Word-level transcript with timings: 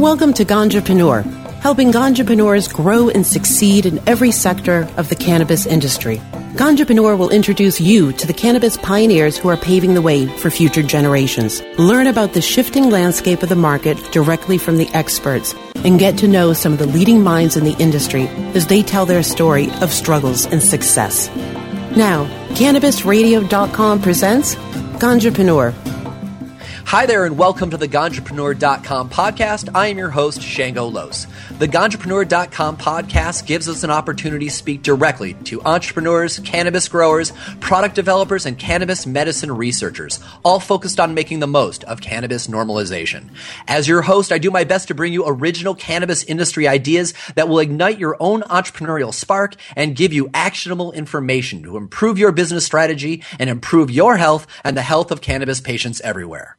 Welcome 0.00 0.32
to 0.32 0.46
Ganjapreneur, 0.46 1.24
helping 1.60 1.92
Ganjapreneurs 1.92 2.72
grow 2.72 3.10
and 3.10 3.26
succeed 3.26 3.84
in 3.84 4.00
every 4.08 4.30
sector 4.30 4.88
of 4.96 5.10
the 5.10 5.14
cannabis 5.14 5.66
industry. 5.66 6.16
Ganjapreneur 6.54 7.18
will 7.18 7.28
introduce 7.28 7.82
you 7.82 8.10
to 8.14 8.26
the 8.26 8.32
cannabis 8.32 8.78
pioneers 8.78 9.36
who 9.36 9.50
are 9.50 9.58
paving 9.58 9.92
the 9.92 10.00
way 10.00 10.24
for 10.38 10.48
future 10.50 10.82
generations. 10.82 11.60
Learn 11.76 12.06
about 12.06 12.32
the 12.32 12.40
shifting 12.40 12.88
landscape 12.88 13.42
of 13.42 13.50
the 13.50 13.56
market 13.56 13.98
directly 14.10 14.56
from 14.56 14.78
the 14.78 14.88
experts 14.94 15.54
and 15.84 15.98
get 15.98 16.16
to 16.16 16.28
know 16.28 16.54
some 16.54 16.72
of 16.72 16.78
the 16.78 16.86
leading 16.86 17.22
minds 17.22 17.58
in 17.58 17.64
the 17.64 17.76
industry 17.76 18.26
as 18.54 18.68
they 18.68 18.82
tell 18.82 19.04
their 19.04 19.22
story 19.22 19.70
of 19.82 19.92
struggles 19.92 20.46
and 20.46 20.62
success. 20.62 21.28
Now, 21.94 22.24
CannabisRadio.com 22.54 24.00
presents 24.00 24.54
Ganjapreneur 24.96 25.74
Hi 26.90 27.06
there, 27.06 27.24
and 27.24 27.38
welcome 27.38 27.70
to 27.70 27.76
the 27.76 27.86
Ganjapreneur.com 27.86 29.10
podcast. 29.10 29.68
I 29.76 29.86
am 29.86 29.96
your 29.96 30.10
host, 30.10 30.42
Shango 30.42 30.86
Los. 30.86 31.28
The 31.60 31.68
Ganjapreneur.com 31.68 32.78
podcast 32.78 33.46
gives 33.46 33.68
us 33.68 33.84
an 33.84 33.92
opportunity 33.92 34.46
to 34.46 34.50
speak 34.50 34.82
directly 34.82 35.34
to 35.44 35.62
entrepreneurs, 35.62 36.40
cannabis 36.40 36.88
growers, 36.88 37.32
product 37.60 37.94
developers, 37.94 38.44
and 38.44 38.58
cannabis 38.58 39.06
medicine 39.06 39.52
researchers, 39.52 40.18
all 40.44 40.58
focused 40.58 40.98
on 40.98 41.14
making 41.14 41.38
the 41.38 41.46
most 41.46 41.84
of 41.84 42.00
cannabis 42.00 42.48
normalization. 42.48 43.30
As 43.68 43.86
your 43.86 44.02
host, 44.02 44.32
I 44.32 44.38
do 44.38 44.50
my 44.50 44.64
best 44.64 44.88
to 44.88 44.94
bring 44.96 45.12
you 45.12 45.22
original 45.28 45.76
cannabis 45.76 46.24
industry 46.24 46.66
ideas 46.66 47.14
that 47.36 47.48
will 47.48 47.60
ignite 47.60 48.00
your 48.00 48.16
own 48.18 48.42
entrepreneurial 48.42 49.14
spark 49.14 49.54
and 49.76 49.94
give 49.94 50.12
you 50.12 50.28
actionable 50.34 50.90
information 50.90 51.62
to 51.62 51.76
improve 51.76 52.18
your 52.18 52.32
business 52.32 52.66
strategy 52.66 53.22
and 53.38 53.48
improve 53.48 53.92
your 53.92 54.16
health 54.16 54.48
and 54.64 54.76
the 54.76 54.82
health 54.82 55.12
of 55.12 55.20
cannabis 55.20 55.60
patients 55.60 56.00
everywhere. 56.00 56.56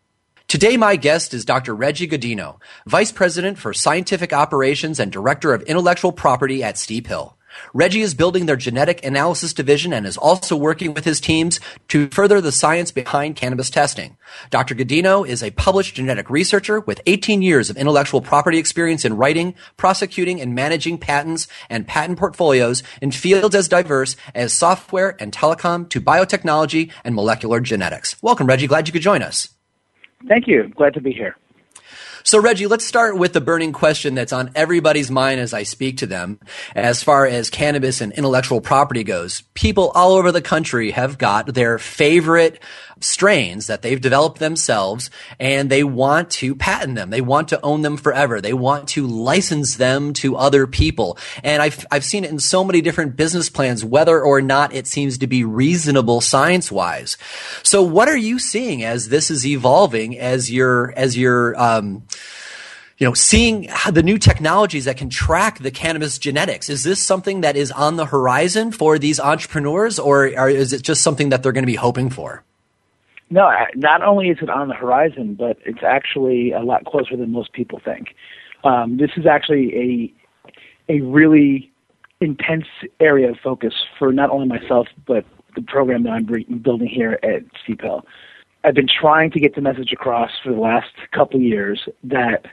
Today, 0.52 0.76
my 0.76 0.98
guest 0.98 1.34
is 1.34 1.46
Dr. 1.46 1.73
Reggie 1.73 2.10
Gaudino, 2.10 2.59
Vice 2.86 3.14
President 3.14 3.58
for 3.58 3.73
Scientific 3.73 4.34
Operations 4.34 5.00
and 5.00 5.09
Director 5.09 5.54
of 5.54 5.62
Intellectual 5.62 6.12
Property 6.12 6.62
at 6.62 6.78
Steep 6.78 7.08
Hill. 7.08 7.38
Reggie 7.73 8.02
is 8.02 8.14
building 8.14 8.48
their 8.48 8.58
genetic 8.58 9.06
analysis 9.06 9.53
division 9.53 9.94
and 9.94 10.06
is 10.06 10.17
also 10.17 10.58
working 10.58 10.94
with 10.94 11.06
his 11.06 11.22
teams 11.22 11.62
to 11.88 12.09
further 12.09 12.42
the 12.42 12.52
science 12.52 12.92
behind 12.92 13.38
cannabis 13.38 13.70
testing. 13.70 14.17
Dr. 14.50 14.75
Gaudino 14.75 15.25
is 15.25 15.42
a 15.42 15.52
published 15.52 15.95
genetic 15.95 16.30
researcher 16.30 16.81
with 16.81 17.00
18 17.06 17.42
years 17.42 17.70
of 17.70 17.78
intellectual 17.78 18.20
property 18.20 18.58
experience 18.58 19.06
in 19.06 19.16
writing, 19.16 19.56
prosecuting, 19.78 20.42
and 20.42 20.53
managing 20.53 20.97
patents 20.97 21.47
and 21.70 21.88
patent 21.88 22.20
portfolios 22.20 22.84
in 23.02 23.12
fields 23.12 23.56
as 23.56 23.70
diverse 23.70 24.18
as 24.36 24.52
software 24.52 25.16
and 25.18 25.31
telecom 25.31 25.88
to 25.88 26.02
biotechnology 26.02 26.92
and 27.06 27.16
molecular 27.16 27.62
genetics. 27.62 28.22
Welcome, 28.22 28.47
Reggie. 28.47 28.68
Glad 28.68 28.90
you 28.90 28.92
could 28.92 29.02
join 29.02 29.22
us. 29.22 29.47
Thank 30.27 30.47
you. 30.47 30.69
Glad 30.75 30.94
to 30.94 31.02
be 31.02 31.11
here. 31.11 31.36
So, 32.23 32.39
Reggie, 32.39 32.67
let's 32.67 32.86
start 32.86 33.17
with 33.17 33.33
the 33.33 33.41
burning 33.41 33.73
question 33.73 34.14
that's 34.14 34.31
on 34.31 34.52
everybody's 34.53 35.09
mind 35.09 35.39
as 35.39 35.53
I 35.53 35.63
speak 35.63 35.97
to 35.97 36.05
them. 36.05 36.39
As 36.75 37.02
far 37.02 37.25
as 37.25 37.50
cannabis 37.50 38.00
and 38.00 38.13
intellectual 38.13 38.61
property 38.61 39.03
goes, 39.03 39.41
people 39.55 39.91
all 39.95 40.13
over 40.13 40.31
the 40.31 40.41
country 40.41 40.91
have 40.91 41.17
got 41.17 41.47
their 41.47 41.80
favorite 41.80 42.59
strains 43.03 43.67
that 43.67 43.81
they've 43.81 44.02
developed 44.02 44.39
themselves 44.39 45.09
and 45.39 45.69
they 45.69 45.83
want 45.83 46.30
to 46.31 46.55
patent 46.55 46.95
them. 46.95 47.09
They 47.09 47.21
want 47.21 47.49
to 47.49 47.59
own 47.61 47.81
them 47.81 47.97
forever. 47.97 48.41
They 48.41 48.53
want 48.53 48.89
to 48.89 49.07
license 49.07 49.75
them 49.75 50.13
to 50.13 50.35
other 50.35 50.67
people. 50.67 51.17
And 51.44 51.61
I've, 51.61 51.85
I've 51.91 52.05
seen 52.05 52.23
it 52.23 52.31
in 52.31 52.39
so 52.39 52.63
many 52.63 52.81
different 52.81 53.16
business 53.16 53.49
plans, 53.49 53.83
whether 53.83 54.22
or 54.22 54.41
not 54.41 54.73
it 54.73 54.88
seems 54.88 55.17
to 55.19 55.27
be 55.27 55.44
reasonable 55.44 56.22
science 56.22 56.72
wise. 56.72 57.17
So 57.63 57.81
what 57.81 58.07
are 58.09 58.17
you 58.17 58.39
seeing 58.39 58.83
as 58.83 59.09
this 59.09 59.31
is 59.31 59.45
evolving 59.45 60.17
as 60.17 60.52
your, 60.52 60.94
as 60.95 61.17
your, 61.17 61.59
um, 61.61 62.03
you 63.02 63.07
know, 63.07 63.16
seeing 63.16 63.67
the 63.91 64.03
new 64.03 64.19
technologies 64.19 64.85
that 64.85 64.95
can 64.95 65.09
track 65.09 65.57
the 65.57 65.72
cannabis 65.72 66.19
genetics. 66.19 66.69
Is 66.69 66.83
this 66.83 67.02
something 67.02 67.41
that 67.41 67.55
is 67.55 67.72
on 67.72 67.95
the 67.95 68.05
horizon 68.05 68.72
for 68.72 68.99
these 68.99 69.19
entrepreneurs, 69.19 69.97
or, 69.97 70.27
or 70.38 70.49
is 70.49 70.72
it 70.72 70.83
just 70.83 71.01
something 71.01 71.29
that 71.29 71.41
they're 71.41 71.51
going 71.51 71.63
to 71.63 71.66
be 71.66 71.73
hoping 71.73 72.11
for? 72.11 72.44
No, 73.31 73.50
not 73.75 74.03
only 74.03 74.28
is 74.28 74.40
it 74.42 74.50
on 74.50 74.68
the 74.68 74.74
horizon, 74.74 75.36
but 75.36 75.58
it's 75.66 75.84
actually 75.84 76.52
a 76.52 76.59
lot 76.59 76.84
closer 76.84 77.16
than 77.16 77.31
most 77.31 77.53
people 77.53 77.80
think. 77.84 78.14
Um, 78.66 78.97
this 78.97 79.12
is 79.16 79.25
actually 79.25 80.14
a 80.90 80.94
a 80.94 81.00
really 81.02 81.72
intense 82.20 82.66
area 83.00 83.30
of 83.31 83.38
focus 83.41 83.74
for 83.97 84.12
not 84.12 84.30
only 84.30 84.47
myself 84.47 84.88
but 85.08 85.25
the 85.56 85.62
program 85.62 86.03
that 86.03 86.12
I'm 86.12 86.25
building 86.62 86.88
here 86.88 87.20
at 87.24 87.44
Steep 87.64 87.81
Hill. 87.81 88.06
I've 88.64 88.75
been 88.75 88.88
trying 88.88 89.31
to 89.31 89.40
get 89.40 89.56
the 89.56 89.62
message 89.62 89.91
across 89.91 90.31
for 90.44 90.52
the 90.52 90.59
last 90.59 90.91
couple 91.12 91.38
of 91.38 91.44
years 91.44 91.88
that 92.03 92.46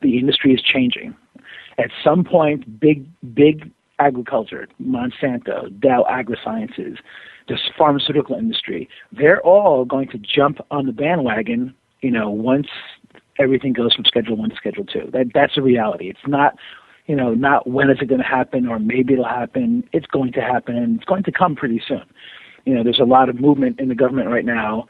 the 0.00 0.18
industry 0.18 0.52
is 0.54 0.62
changing. 0.62 1.14
At 1.76 1.90
some 2.02 2.24
point, 2.24 2.80
big 2.80 3.06
big 3.34 3.70
agriculture, 3.98 4.68
Monsanto, 4.82 5.68
Dow 5.80 6.06
AgroSciences, 6.08 6.98
this 7.48 7.60
pharmaceutical 7.76 8.36
industry, 8.36 8.88
they're 9.12 9.40
all 9.40 9.84
going 9.84 10.08
to 10.08 10.18
jump 10.18 10.58
on 10.70 10.86
the 10.86 10.92
bandwagon. 10.92 11.74
You 12.00 12.10
know, 12.10 12.30
once 12.30 12.68
everything 13.38 13.72
goes 13.72 13.94
from 13.94 14.04
Schedule 14.04 14.36
One 14.36 14.50
to 14.50 14.56
Schedule 14.56 14.84
Two. 14.84 15.10
That 15.12 15.32
that's 15.34 15.56
a 15.56 15.62
reality. 15.62 16.08
It's 16.08 16.26
not 16.26 16.54
you 17.08 17.16
know, 17.16 17.32
not 17.32 17.66
when 17.66 17.90
is 17.90 17.98
it 18.00 18.06
going 18.06 18.20
to 18.20 18.26
happen 18.26 18.68
or 18.68 18.78
maybe 18.78 19.14
it'll 19.14 19.24
happen. 19.24 19.82
It's 19.92 20.06
going 20.06 20.30
to 20.32 20.40
happen 20.40 20.76
and 20.76 20.96
it's 20.96 21.06
going 21.06 21.22
to 21.24 21.32
come 21.32 21.56
pretty 21.56 21.82
soon. 21.88 22.04
You 22.66 22.74
know, 22.74 22.84
there's 22.84 23.00
a 23.00 23.04
lot 23.04 23.30
of 23.30 23.40
movement 23.40 23.80
in 23.80 23.88
the 23.88 23.94
government 23.94 24.28
right 24.28 24.44
now 24.44 24.86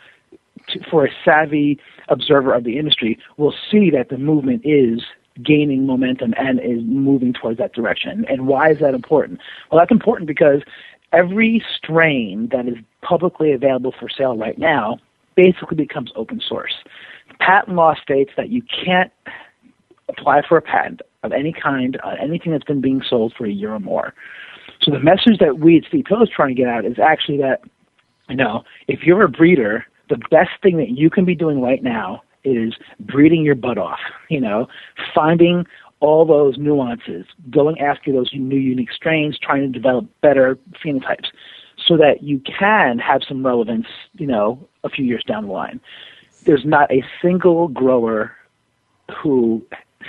for 0.91 1.07
a 1.07 1.11
savvy 1.25 1.79
observer 2.09 2.53
of 2.53 2.65
the 2.65 2.77
industry 2.77 3.19
will 3.37 3.55
see 3.71 3.91
that 3.91 4.09
the 4.11 4.19
movement 4.19 4.63
is 4.65 5.03
gaining 5.45 5.87
momentum 5.87 6.35
and 6.37 6.59
is 6.59 6.83
moving 6.85 7.33
towards 7.33 7.59
that 7.59 7.73
direction. 7.73 8.27
And 8.29 8.49
why 8.49 8.73
is 8.73 8.81
that 8.81 8.95
important? 8.95 9.39
Well, 9.71 9.81
that's 9.81 9.93
important 9.93 10.27
because 10.27 10.63
every 11.13 11.65
strain 11.77 12.49
that 12.53 12.67
is 12.69 12.77
publicly 13.03 13.53
available 13.53 13.95
for 13.99 14.09
sale 14.09 14.37
right 14.37 14.59
now 14.59 14.99
basically 15.37 15.77
becomes 15.77 16.11
open 16.17 16.41
source. 16.47 16.75
Patent 17.39 17.77
law 17.77 17.95
states 18.03 18.31
that 18.37 18.51
you 18.51 18.63
can't 18.85 19.13
apply 20.09 20.43
for 20.49 20.57
a 20.59 20.63
patent 20.63 21.01
of 21.23 21.33
any 21.33 21.53
kind 21.53 21.99
on 22.03 22.19
anything 22.19 22.53
that's 22.53 22.65
been 22.65 22.81
being 22.81 23.03
sold 23.09 23.33
for 23.37 23.47
a 23.47 23.51
year 23.51 23.73
or 23.73 23.81
more. 23.81 24.15
So 24.83 24.91
the 24.91 25.01
message 25.01 25.39
that 25.41 25.59
we 25.59 25.77
at 25.77 25.85
Hill 25.91 26.23
is 26.23 26.29
trying 26.35 26.55
to 26.55 26.55
get 26.55 26.69
out 26.69 26.85
is 26.85 26.99
actually 26.99 27.39
that, 27.39 27.63
you 28.29 28.37
know, 28.37 28.65
if 28.87 29.03
you're 29.03 29.23
a 29.23 29.29
breeder, 29.29 29.87
the 30.09 30.19
best 30.31 30.51
thing 30.63 30.77
that 30.79 30.91
you 30.91 31.11
can 31.11 31.25
be 31.25 31.35
doing 31.35 31.61
right 31.61 31.83
now 31.83 32.23
is 32.45 32.75
breeding 33.01 33.45
your 33.45 33.55
butt 33.55 33.79
off, 33.79 33.99
you 34.31 34.41
know, 34.41 34.69
finding 35.15 35.67
all 36.01 36.25
those 36.25 36.57
nuances, 36.59 37.27
going 37.51 37.81
after 37.81 38.13
those 38.13 38.31
new 38.33 38.59
unique 38.59 38.93
strains, 38.93 39.39
trying 39.39 39.61
to 39.63 39.69
develop 39.69 40.07
better 40.21 40.59
phenotypes 40.85 41.29
so 41.87 41.97
that 41.97 42.23
you 42.23 42.41
can 42.41 42.99
have 42.99 43.23
some 43.27 43.45
relevance, 43.45 43.87
you 44.15 44.27
know, 44.27 44.69
a 44.85 44.89
few 44.89 45.05
years 45.05 45.23
down 45.27 45.47
the 45.47 45.53
line. 45.53 45.81
There's 46.45 46.65
not 46.65 46.91
a 46.93 47.03
single 47.23 47.69
grower 47.69 48.33
who 49.23 49.65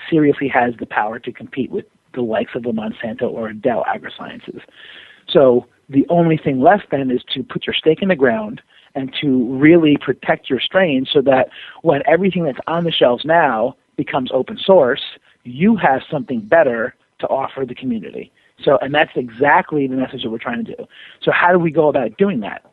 seriously 0.10 0.48
has 0.48 0.74
the 0.80 0.86
power 0.86 1.20
to 1.20 1.32
compete 1.32 1.72
with 1.72 1.86
the 2.14 2.22
likes 2.22 2.52
of 2.56 2.66
a 2.66 2.72
Monsanto 2.72 3.24
or 3.24 3.50
a 3.50 3.54
Dow 3.54 3.84
AgroSciences. 3.88 4.62
So 5.28 5.66
the 5.90 6.06
only 6.10 6.38
thing 6.38 6.60
left 6.60 6.88
then 6.92 7.12
is 7.12 7.22
to 7.34 7.44
put 7.44 7.66
your 7.66 7.74
stake 7.74 8.02
in 8.02 8.10
the 8.10 8.16
ground 8.16 8.62
and 8.96 9.14
to 9.22 9.46
really 9.58 9.98
protect 9.98 10.50
your 10.50 10.60
strain 10.60 11.06
so 11.12 11.22
that 11.22 11.50
when 11.84 12.02
everything 12.08 12.44
that's 12.44 12.60
on 12.68 12.84
the 12.84 12.92
shelves 12.92 13.26
now 13.26 13.76
becomes 13.96 14.32
open 14.34 14.58
source, 14.58 15.02
you 15.44 15.76
have 15.76 16.02
something 16.10 16.42
better 16.42 16.96
to 17.20 17.28
offer 17.28 17.66
the 17.66 17.76
community. 17.76 18.32
So, 18.64 18.78
and 18.82 18.94
that's 18.94 19.12
exactly 19.16 19.88
the 19.88 19.96
message 19.96 20.24
that 20.24 20.30
we're 20.30 20.38
trying 20.38 20.66
to 20.66 20.76
do. 20.76 20.88
So, 21.22 21.32
how 21.32 21.52
do 21.52 21.60
we 21.60 21.72
go 21.72 21.88
about 21.88 22.18
doing 22.18 22.42
that? 22.42 22.66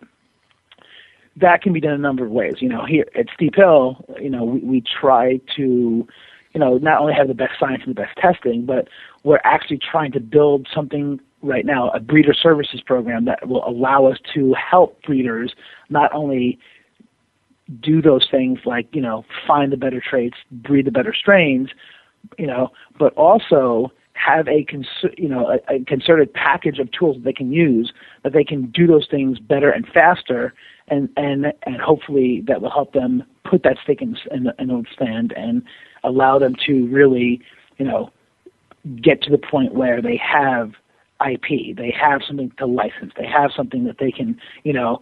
That 1.36 1.62
can 1.62 1.72
be 1.72 1.80
done 1.80 1.92
a 1.92 1.98
number 1.98 2.24
of 2.24 2.30
ways. 2.30 2.56
You 2.60 2.68
know, 2.68 2.84
here 2.84 3.06
at 3.14 3.26
Steep 3.34 3.54
Hill, 3.54 4.04
you 4.20 4.30
know, 4.30 4.44
we, 4.44 4.60
we 4.60 4.80
try 5.00 5.40
to, 5.56 5.62
you 5.62 6.60
know, 6.60 6.78
not 6.78 7.00
only 7.00 7.12
have 7.14 7.28
the 7.28 7.34
best 7.34 7.52
science 7.60 7.82
and 7.86 7.94
the 7.94 8.00
best 8.00 8.16
testing, 8.16 8.64
but 8.64 8.88
we're 9.22 9.40
actually 9.44 9.78
trying 9.78 10.12
to 10.12 10.20
build 10.20 10.66
something 10.74 11.20
right 11.42 11.66
now, 11.66 11.90
a 11.90 12.00
breeder 12.00 12.34
services 12.34 12.80
program 12.80 13.26
that 13.26 13.46
will 13.46 13.66
allow 13.68 14.06
us 14.06 14.18
to 14.34 14.54
help 14.54 15.00
breeders 15.02 15.54
not 15.90 16.12
only 16.12 16.58
do 17.80 18.00
those 18.00 18.26
things 18.30 18.60
like, 18.64 18.88
you 18.92 19.00
know, 19.00 19.24
find 19.46 19.72
the 19.72 19.76
better 19.76 20.00
traits, 20.00 20.36
breed 20.50 20.86
the 20.86 20.90
better 20.90 21.14
strains, 21.14 21.70
you 22.38 22.46
know, 22.46 22.70
but 22.98 23.12
also 23.14 23.92
have 24.16 24.48
a 24.48 24.64
cons- 24.64 25.12
you 25.16 25.28
know 25.28 25.58
a, 25.68 25.74
a, 25.74 25.84
concerted 25.84 26.32
package 26.32 26.78
of 26.78 26.90
tools 26.90 27.16
that 27.16 27.24
they 27.24 27.32
can 27.32 27.52
use 27.52 27.92
that 28.22 28.32
they 28.32 28.44
can 28.44 28.66
do 28.66 28.86
those 28.86 29.06
things 29.10 29.38
better 29.38 29.70
and 29.70 29.86
faster 29.88 30.54
and 30.88 31.08
and 31.16 31.52
and 31.64 31.80
hopefully 31.80 32.42
that 32.46 32.60
will 32.62 32.70
help 32.70 32.92
them 32.92 33.22
put 33.44 33.62
that 33.62 33.76
stake 33.82 34.02
in, 34.02 34.16
in, 34.30 34.50
in 34.58 34.68
the 34.68 34.84
stand 34.92 35.32
and 35.36 35.62
allow 36.02 36.38
them 36.38 36.54
to 36.66 36.86
really 36.86 37.40
you 37.78 37.84
know 37.84 38.10
get 39.02 39.20
to 39.22 39.30
the 39.30 39.38
point 39.38 39.74
where 39.74 40.00
they 40.00 40.16
have 40.16 40.72
IP 41.26 41.76
they 41.76 41.94
have 41.98 42.22
something 42.26 42.50
to 42.58 42.66
license 42.66 43.12
they 43.16 43.26
have 43.26 43.50
something 43.54 43.84
that 43.84 43.98
they 43.98 44.10
can 44.10 44.38
you 44.64 44.72
know 44.72 45.00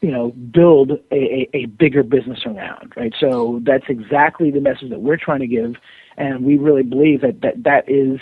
you 0.00 0.10
know 0.10 0.30
build 0.52 0.92
a, 1.12 1.14
a, 1.14 1.48
a 1.52 1.66
bigger 1.66 2.02
business 2.02 2.40
around 2.46 2.92
right? 2.96 3.14
So 3.18 3.60
that's 3.62 3.86
exactly 3.88 4.50
the 4.50 4.60
message 4.60 4.90
that 4.90 5.00
we're 5.00 5.16
trying 5.16 5.40
to 5.40 5.46
give 5.46 5.74
and 6.16 6.44
we 6.44 6.56
really 6.56 6.82
believe 6.82 7.20
that 7.22 7.40
that, 7.42 7.62
that 7.64 7.88
is 7.88 8.20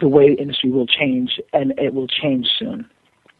the 0.00 0.08
way 0.08 0.34
the 0.34 0.40
industry 0.40 0.70
will 0.70 0.86
change, 0.86 1.40
and 1.52 1.78
it 1.78 1.94
will 1.94 2.08
change 2.08 2.48
soon. 2.58 2.88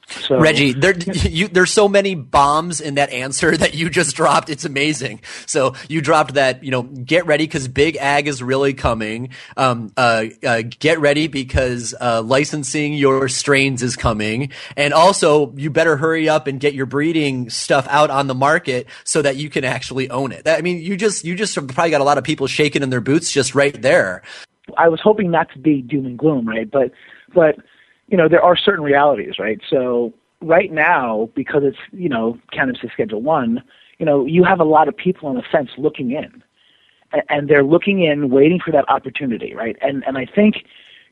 So, 0.09 0.39
Reggie, 0.39 0.73
there, 0.73 0.97
you, 0.99 1.49
there's 1.49 1.73
so 1.73 1.89
many 1.89 2.15
bombs 2.15 2.81
in 2.81 2.95
that 2.97 3.11
answer 3.11 3.57
that 3.57 3.75
you 3.75 3.91
just 3.91 4.17
dropped. 4.17 4.51
It's 4.51 4.65
amazing. 4.65 5.21
So 5.47 5.75
you 5.89 6.01
dropped 6.01 6.35
that, 6.35 6.63
you 6.63 6.71
know, 6.71 6.83
get 6.83 7.27
ready 7.27 7.45
because 7.45 7.69
big 7.69 7.97
ag 7.97 8.29
is 8.29 8.43
really 8.43 8.75
coming. 8.75 9.31
Um, 9.57 9.93
uh, 9.97 10.27
uh, 10.45 10.63
get 10.79 11.01
ready 11.01 11.27
because 11.27 11.95
uh, 12.01 12.23
licensing 12.23 12.95
your 12.95 13.29
strains 13.29 13.83
is 13.83 13.97
coming, 13.97 14.53
and 14.77 14.93
also 14.93 15.53
you 15.57 15.71
better 15.71 15.97
hurry 15.97 16.29
up 16.29 16.47
and 16.47 16.61
get 16.61 16.75
your 16.75 16.87
breeding 16.87 17.51
stuff 17.51 17.87
out 17.89 18.11
on 18.11 18.27
the 18.27 18.35
market 18.35 18.87
so 19.05 19.23
that 19.23 19.37
you 19.37 19.51
can 19.51 19.65
actually 19.65 20.11
own 20.11 20.33
it. 20.33 20.47
I 20.49 20.61
mean, 20.61 20.81
you 20.81 20.97
just 20.97 21.25
you 21.25 21.35
just 21.35 21.55
probably 21.55 21.91
got 21.91 22.01
a 22.01 22.05
lot 22.05 22.19
of 22.19 22.25
people 22.25 22.47
shaking 22.47 22.83
in 22.83 22.91
their 22.91 23.01
boots 23.01 23.31
just 23.31 23.55
right 23.55 23.81
there. 23.81 24.23
I 24.79 24.89
was 24.89 25.01
hoping 25.03 25.31
not 25.31 25.53
to 25.53 25.59
be 25.59 25.83
doom 25.83 26.07
and 26.07 26.19
gloom, 26.19 26.49
right? 26.49 26.71
But 26.71 26.93
but 27.35 27.57
you 28.09 28.17
know, 28.17 28.29
there 28.29 28.43
are 28.43 28.57
certain 28.57 28.85
realities, 28.85 29.39
right? 29.39 29.61
So 29.69 30.13
right 30.41 30.71
now, 30.73 31.31
because 31.35 31.63
it's, 31.65 31.79
you 31.93 32.09
know, 32.09 32.39
cannabis 32.53 32.83
is 32.85 32.91
Schedule 32.93 33.23
1, 33.23 33.63
you 33.99 34.07
know, 34.07 34.27
you 34.27 34.45
have 34.45 34.61
a 34.61 34.65
lot 34.65 34.89
of 34.89 34.97
people 34.97 35.29
on 35.29 35.37
the 35.37 35.43
fence 35.51 35.71
looking 35.79 36.13
in. 36.13 36.43
And 37.29 37.49
they're 37.49 37.65
looking 37.65 38.03
in, 38.03 38.29
waiting 38.31 38.59
for 38.59 38.73
that 38.73 38.89
opportunity, 38.89 39.55
right? 39.55 39.77
And, 39.81 40.05
and 40.05 40.19
I 40.19 40.27
think 40.27 40.65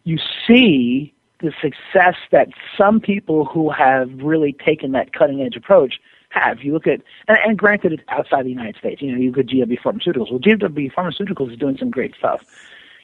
you 0.03 0.19
see 0.47 1.15
the 1.41 1.53
success 1.61 2.17
that 2.33 2.49
some 2.77 3.01
people 3.01 3.45
who 3.45 3.71
have 3.71 4.11
really 4.17 4.53
taken 4.53 4.93
that 4.93 5.13
cutting 5.13 5.43
edge 5.43 5.55
approach 5.55 6.01
have. 6.31 6.63
You 6.63 6.73
look 6.73 6.87
at, 6.87 7.03
and, 7.29 7.39
and 7.45 7.59
granted, 7.59 7.93
it's 7.93 8.03
outside 8.09 8.47
the 8.47 8.51
United 8.51 8.77
States. 8.77 9.01
You 9.01 9.13
know, 9.13 9.19
you 9.19 9.31
look 9.31 9.39
at 9.39 9.47
GW 9.47 9.81
Pharmaceuticals. 9.81 10.31
Well, 10.31 10.41
GW 10.41 10.93
Pharmaceuticals 10.93 11.53
is 11.53 11.59
doing 11.59 11.77
some 11.79 11.91
great 11.91 12.15
stuff, 12.17 12.43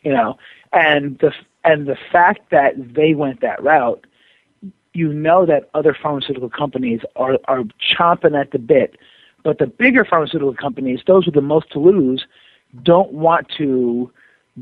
you 0.02 0.12
know, 0.12 0.38
and 0.73 1.19
the 1.19 1.32
and 1.64 1.87
the 1.87 1.96
fact 2.12 2.50
that 2.50 2.75
they 2.94 3.14
went 3.14 3.40
that 3.40 3.62
route, 3.62 4.06
you 4.94 5.12
know 5.12 5.46
that 5.46 5.69
other 5.75 5.94
pharmaceutical 6.00 6.50
companies 6.50 7.00
are, 7.16 7.38
are 7.46 7.64
chomping 7.81 8.38
at 8.38 8.50
the 8.50 8.58
bit. 8.58 8.96
But 9.44 9.58
the 9.58 9.66
bigger 9.66 10.05
pharmaceutical 10.05 10.55
companies, 10.55 11.00
those 11.06 11.26
with 11.26 11.34
the 11.34 11.40
most 11.40 11.70
to 11.72 11.78
lose, 11.78 12.26
don't 12.82 13.12
want 13.12 13.49
to 13.58 14.10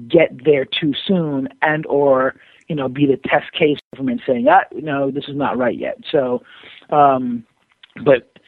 get 0.09 0.45
there 0.45 0.65
too 0.65 0.93
soon 1.07 1.49
and 1.63 1.87
or 1.87 2.37
you 2.69 2.77
know 2.77 2.89
be 2.89 3.07
the 3.07 3.17
test 3.17 3.51
case 3.53 3.79
government 3.95 4.21
saying 4.27 4.47
ah 4.49 4.61
no 4.73 5.11
this 5.11 5.25
is 5.27 5.35
not 5.35 5.57
right 5.57 5.79
yet 5.79 5.97
so 6.11 6.43
um 6.91 7.43
but 8.05 8.39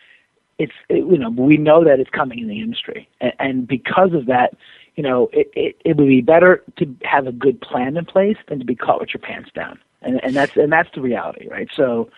it's 0.59 0.75
it, 0.91 0.99
you 0.99 1.17
know 1.17 1.31
we 1.31 1.57
know 1.57 1.83
that 1.83 2.01
it's 2.01 2.11
coming 2.11 2.39
in 2.39 2.49
the 2.49 2.61
industry 2.61 3.09
and, 3.23 3.33
and 3.39 3.67
because 3.67 4.13
of 4.13 4.27
that 4.27 4.55
you 4.99 5.05
know, 5.05 5.31
it, 5.33 5.49
it, 5.55 5.81
it 5.85 5.97
would 5.97 6.09
be 6.09 6.21
better 6.21 6.65
to 6.77 6.97
have 7.05 7.29
a 7.29 7.33
good 7.33 7.61
plan 7.61 7.97
in 7.97 8.05
place 8.05 8.37
than 8.49 8.59
to 8.59 8.65
be 8.65 8.75
caught 8.75 8.99
with 8.99 9.11
your 9.15 9.21
pants 9.21 9.49
down. 9.55 9.79
And, 10.03 10.19
and 10.25 10.35
that's, 10.35 10.57
and 10.57 10.73
that's 10.73 10.89
the 10.93 11.01
reality, 11.01 11.47
right? 11.49 11.69
So, 11.77 12.11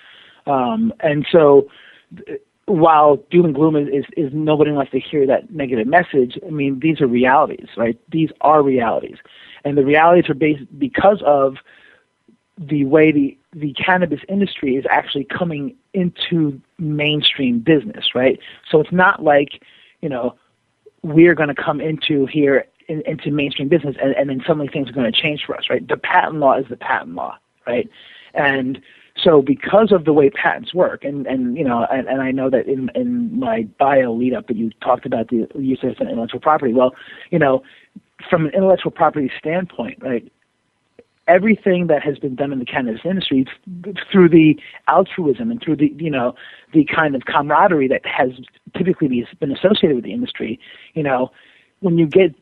um, 0.46 0.90
and 1.00 1.26
so 1.30 1.68
while 2.64 3.16
doom 3.30 3.44
and 3.44 3.54
gloom 3.54 3.76
is, 3.76 3.88
is, 3.88 4.04
is 4.16 4.32
nobody 4.32 4.70
wants 4.70 4.92
to 4.92 4.98
hear 4.98 5.26
that 5.26 5.52
negative 5.52 5.86
message, 5.86 6.38
I 6.46 6.48
mean, 6.48 6.80
these 6.80 7.02
are 7.02 7.06
realities, 7.06 7.68
right? 7.76 8.00
These 8.10 8.30
are 8.40 8.62
realities. 8.62 9.18
And 9.62 9.76
the 9.76 9.84
realities 9.84 10.30
are 10.30 10.34
based 10.34 10.62
because 10.78 11.22
of 11.26 11.56
the 12.56 12.86
way 12.86 13.12
the, 13.12 13.36
the 13.52 13.74
cannabis 13.74 14.20
industry 14.26 14.76
is 14.76 14.86
actually 14.88 15.24
coming 15.24 15.74
into 15.92 16.58
mainstream 16.78 17.58
business, 17.58 18.14
right? 18.14 18.40
So 18.70 18.80
it's 18.80 18.92
not 18.92 19.22
like, 19.22 19.62
you 20.00 20.08
know, 20.08 20.34
we're 21.02 21.34
going 21.34 21.48
to 21.48 21.54
come 21.54 21.80
into 21.80 22.26
here 22.26 22.66
in, 22.88 23.02
into 23.06 23.30
mainstream 23.30 23.68
business, 23.68 23.96
and, 24.02 24.14
and 24.14 24.28
then 24.28 24.42
suddenly 24.46 24.68
things 24.68 24.88
are 24.88 24.92
going 24.92 25.10
to 25.10 25.22
change 25.22 25.44
for 25.46 25.56
us, 25.56 25.64
right? 25.70 25.86
The 25.86 25.96
patent 25.96 26.36
law 26.36 26.58
is 26.58 26.66
the 26.68 26.76
patent 26.76 27.14
law, 27.14 27.36
right? 27.66 27.88
And 28.34 28.80
so 29.22 29.42
because 29.42 29.92
of 29.92 30.04
the 30.04 30.12
way 30.12 30.30
patents 30.30 30.74
work, 30.74 31.04
and, 31.04 31.26
and 31.26 31.56
you 31.56 31.64
know, 31.64 31.86
and, 31.90 32.08
and 32.08 32.22
I 32.22 32.30
know 32.30 32.50
that 32.50 32.66
in, 32.66 32.90
in 32.94 33.38
my 33.38 33.62
bio 33.78 34.12
lead 34.12 34.34
up 34.34 34.46
that 34.48 34.56
you 34.56 34.70
talked 34.82 35.06
about 35.06 35.28
the 35.28 35.46
use 35.56 35.80
of 35.82 36.00
intellectual 36.00 36.40
property. 36.40 36.72
Well, 36.72 36.94
you 37.30 37.38
know, 37.38 37.62
from 38.28 38.46
an 38.46 38.52
intellectual 38.54 38.90
property 38.90 39.30
standpoint, 39.38 39.98
right, 40.02 40.30
everything 41.30 41.86
that 41.86 42.02
has 42.02 42.18
been 42.18 42.34
done 42.34 42.52
in 42.52 42.58
the 42.58 42.64
cannabis 42.64 43.02
industry 43.04 43.46
through 44.10 44.28
the 44.28 44.58
altruism 44.88 45.50
and 45.50 45.62
through 45.62 45.76
the 45.76 45.94
you 45.96 46.10
know 46.10 46.34
the 46.74 46.84
kind 46.84 47.14
of 47.14 47.24
camaraderie 47.26 47.88
that 47.88 48.04
has 48.04 48.30
typically 48.76 49.08
been 49.38 49.52
associated 49.52 49.94
with 49.94 50.04
the 50.04 50.12
industry, 50.12 50.58
you 50.94 51.02
know, 51.02 51.30
when 51.80 51.96
you 51.98 52.06
get 52.06 52.34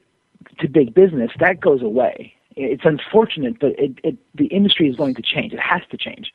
to 0.59 0.69
big 0.69 0.95
business, 0.95 1.31
that 1.39 1.61
goes 1.61 1.83
away. 1.83 2.35
It's 2.57 2.85
unfortunate, 2.85 3.61
but 3.61 3.79
it, 3.79 3.93
it 4.03 4.17
the 4.35 4.47
industry 4.47 4.89
is 4.89 4.97
going 4.97 5.15
to 5.15 5.23
change. 5.23 5.53
It 5.53 5.61
has 5.61 5.83
to 5.91 5.97
change 5.97 6.33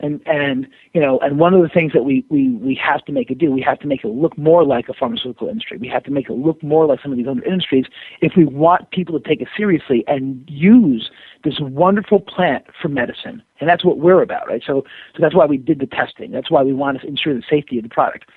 and 0.00 0.20
and 0.26 0.66
you 0.92 1.00
know 1.00 1.18
and 1.20 1.38
one 1.38 1.54
of 1.54 1.62
the 1.62 1.68
things 1.68 1.92
that 1.92 2.02
we 2.02 2.24
we 2.28 2.50
we 2.50 2.74
have 2.74 3.04
to 3.04 3.12
make 3.12 3.30
it 3.30 3.38
do 3.38 3.50
we 3.50 3.60
have 3.60 3.78
to 3.80 3.86
make 3.86 4.04
it 4.04 4.08
look 4.08 4.36
more 4.36 4.64
like 4.64 4.88
a 4.88 4.94
pharmaceutical 4.94 5.48
industry. 5.48 5.78
We 5.78 5.88
have 5.88 6.04
to 6.04 6.10
make 6.10 6.28
it 6.28 6.34
look 6.34 6.62
more 6.62 6.86
like 6.86 7.00
some 7.02 7.12
of 7.12 7.18
these 7.18 7.26
other 7.26 7.42
industries 7.44 7.86
if 8.20 8.32
we 8.36 8.44
want 8.44 8.90
people 8.90 9.18
to 9.18 9.28
take 9.28 9.40
it 9.40 9.48
seriously 9.56 10.04
and 10.06 10.44
use 10.48 11.10
this 11.44 11.60
wonderful 11.60 12.20
plant 12.20 12.64
for 12.80 12.88
medicine. 12.88 13.42
And 13.60 13.68
that's 13.68 13.84
what 13.84 13.98
we're 13.98 14.22
about 14.22 14.48
right? 14.48 14.62
So 14.66 14.84
so 15.14 15.22
that's 15.22 15.34
why 15.34 15.46
we 15.46 15.56
did 15.56 15.80
the 15.80 15.86
testing. 15.86 16.30
That's 16.30 16.50
why 16.50 16.62
we 16.62 16.72
want 16.72 17.00
to 17.00 17.06
ensure 17.06 17.34
the 17.34 17.42
safety 17.48 17.78
of 17.78 17.84
the 17.84 17.90
product. 17.90 18.28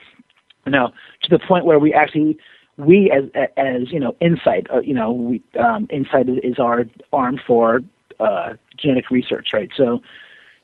Now 0.66 0.94
to 1.24 1.30
the 1.30 1.40
point 1.40 1.66
where 1.66 1.80
we 1.80 1.94
actually 1.94 2.38
we 2.78 3.12
as 3.12 3.26
as 3.58 3.92
you 3.92 4.00
know 4.00 4.16
insight 4.20 4.68
uh, 4.74 4.82
you 4.82 4.94
know 4.94 5.12
we 5.12 5.44
um, 5.60 5.88
insight 5.90 6.28
is 6.30 6.60
our 6.60 6.86
arm 7.12 7.40
for 7.46 7.82
uh, 8.20 8.54
genetic 8.78 9.10
research 9.10 9.50
right? 9.54 9.70
So 9.76 10.02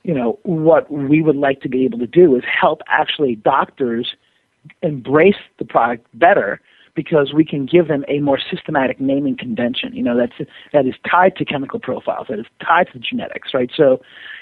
you 0.10 0.16
know, 0.16 0.40
what 0.42 0.92
we 0.92 1.22
would 1.22 1.36
like 1.36 1.62
to 1.62 1.70
be 1.70 1.86
able 1.86 2.00
to 2.00 2.08
do 2.08 2.36
is 2.36 2.42
help 2.44 2.82
actually 2.88 3.36
doctors 3.36 4.16
embrace 4.82 5.36
the 5.60 5.66
product 5.66 6.08
better 6.16 6.60
because 6.96 7.32
we 7.32 7.46
can 7.46 7.68
give 7.68 7.88
them 7.88 8.04
a 8.08 8.18
more 8.18 8.40
systematic 8.50 9.00
naming 9.00 9.38
convention. 9.38 9.96
You 9.96 10.02
know, 10.02 10.18
that's 10.18 10.50
that 10.74 10.88
is 10.88 10.96
tied 11.08 11.36
to 11.36 11.46
chemical 11.46 11.80
profiles, 11.80 12.26
that 12.30 12.40
is 12.40 12.48
tied 12.60 12.88
to 12.94 12.98
genetics, 12.98 13.54
right? 13.54 13.70
So, 13.78 14.02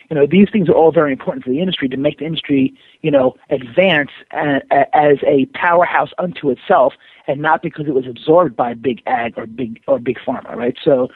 you 0.10 0.16
know, 0.16 0.25
these 0.25 0.48
things 0.50 0.69
are 0.69 0.74
all 0.74 0.94
very 0.94 1.12
important 1.12 1.44
for 1.44 1.50
the 1.50 1.60
industry 1.60 1.90
to 1.90 1.98
make 1.98 2.19
the 2.19 2.25
industry, 2.25 2.74
you 3.02 3.12
know, 3.12 3.36
advance 3.50 4.12
as 4.31 5.18
a 5.28 5.48
powerhouse 5.54 6.12
unto 6.18 6.50
itself, 6.50 6.94
and 7.28 7.42
not 7.42 7.62
because 7.62 7.88
it 7.88 7.94
was 7.94 8.08
absorbed 8.08 8.56
by 8.56 8.74
big 8.74 9.02
ag 9.06 9.34
or 9.36 9.46
big 9.46 9.81
or 9.86 10.00
big 10.00 10.18
pharma, 10.25 10.56
right? 10.56 10.78
So, 10.81 11.10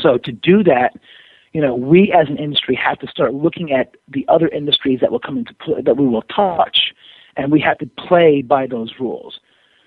so 0.00 0.16
to 0.16 0.32
do 0.32 0.64
that, 0.64 0.94
you 1.52 1.60
know, 1.60 1.74
we 1.74 2.12
as 2.12 2.28
an 2.28 2.36
industry 2.36 2.74
have 2.74 2.98
to 3.00 3.06
start 3.06 3.34
looking 3.34 3.72
at 3.72 3.96
the 4.08 4.24
other 4.28 4.48
industries 4.48 5.00
that 5.00 5.10
will 5.10 5.20
come 5.20 5.38
into 5.38 5.54
play, 5.54 5.80
that 5.82 5.96
we 5.96 6.06
will 6.06 6.22
touch, 6.22 6.92
and 7.36 7.50
we 7.50 7.60
have 7.60 7.78
to 7.78 7.86
play 7.86 8.42
by 8.42 8.66
those 8.66 8.94
rules. 9.00 9.40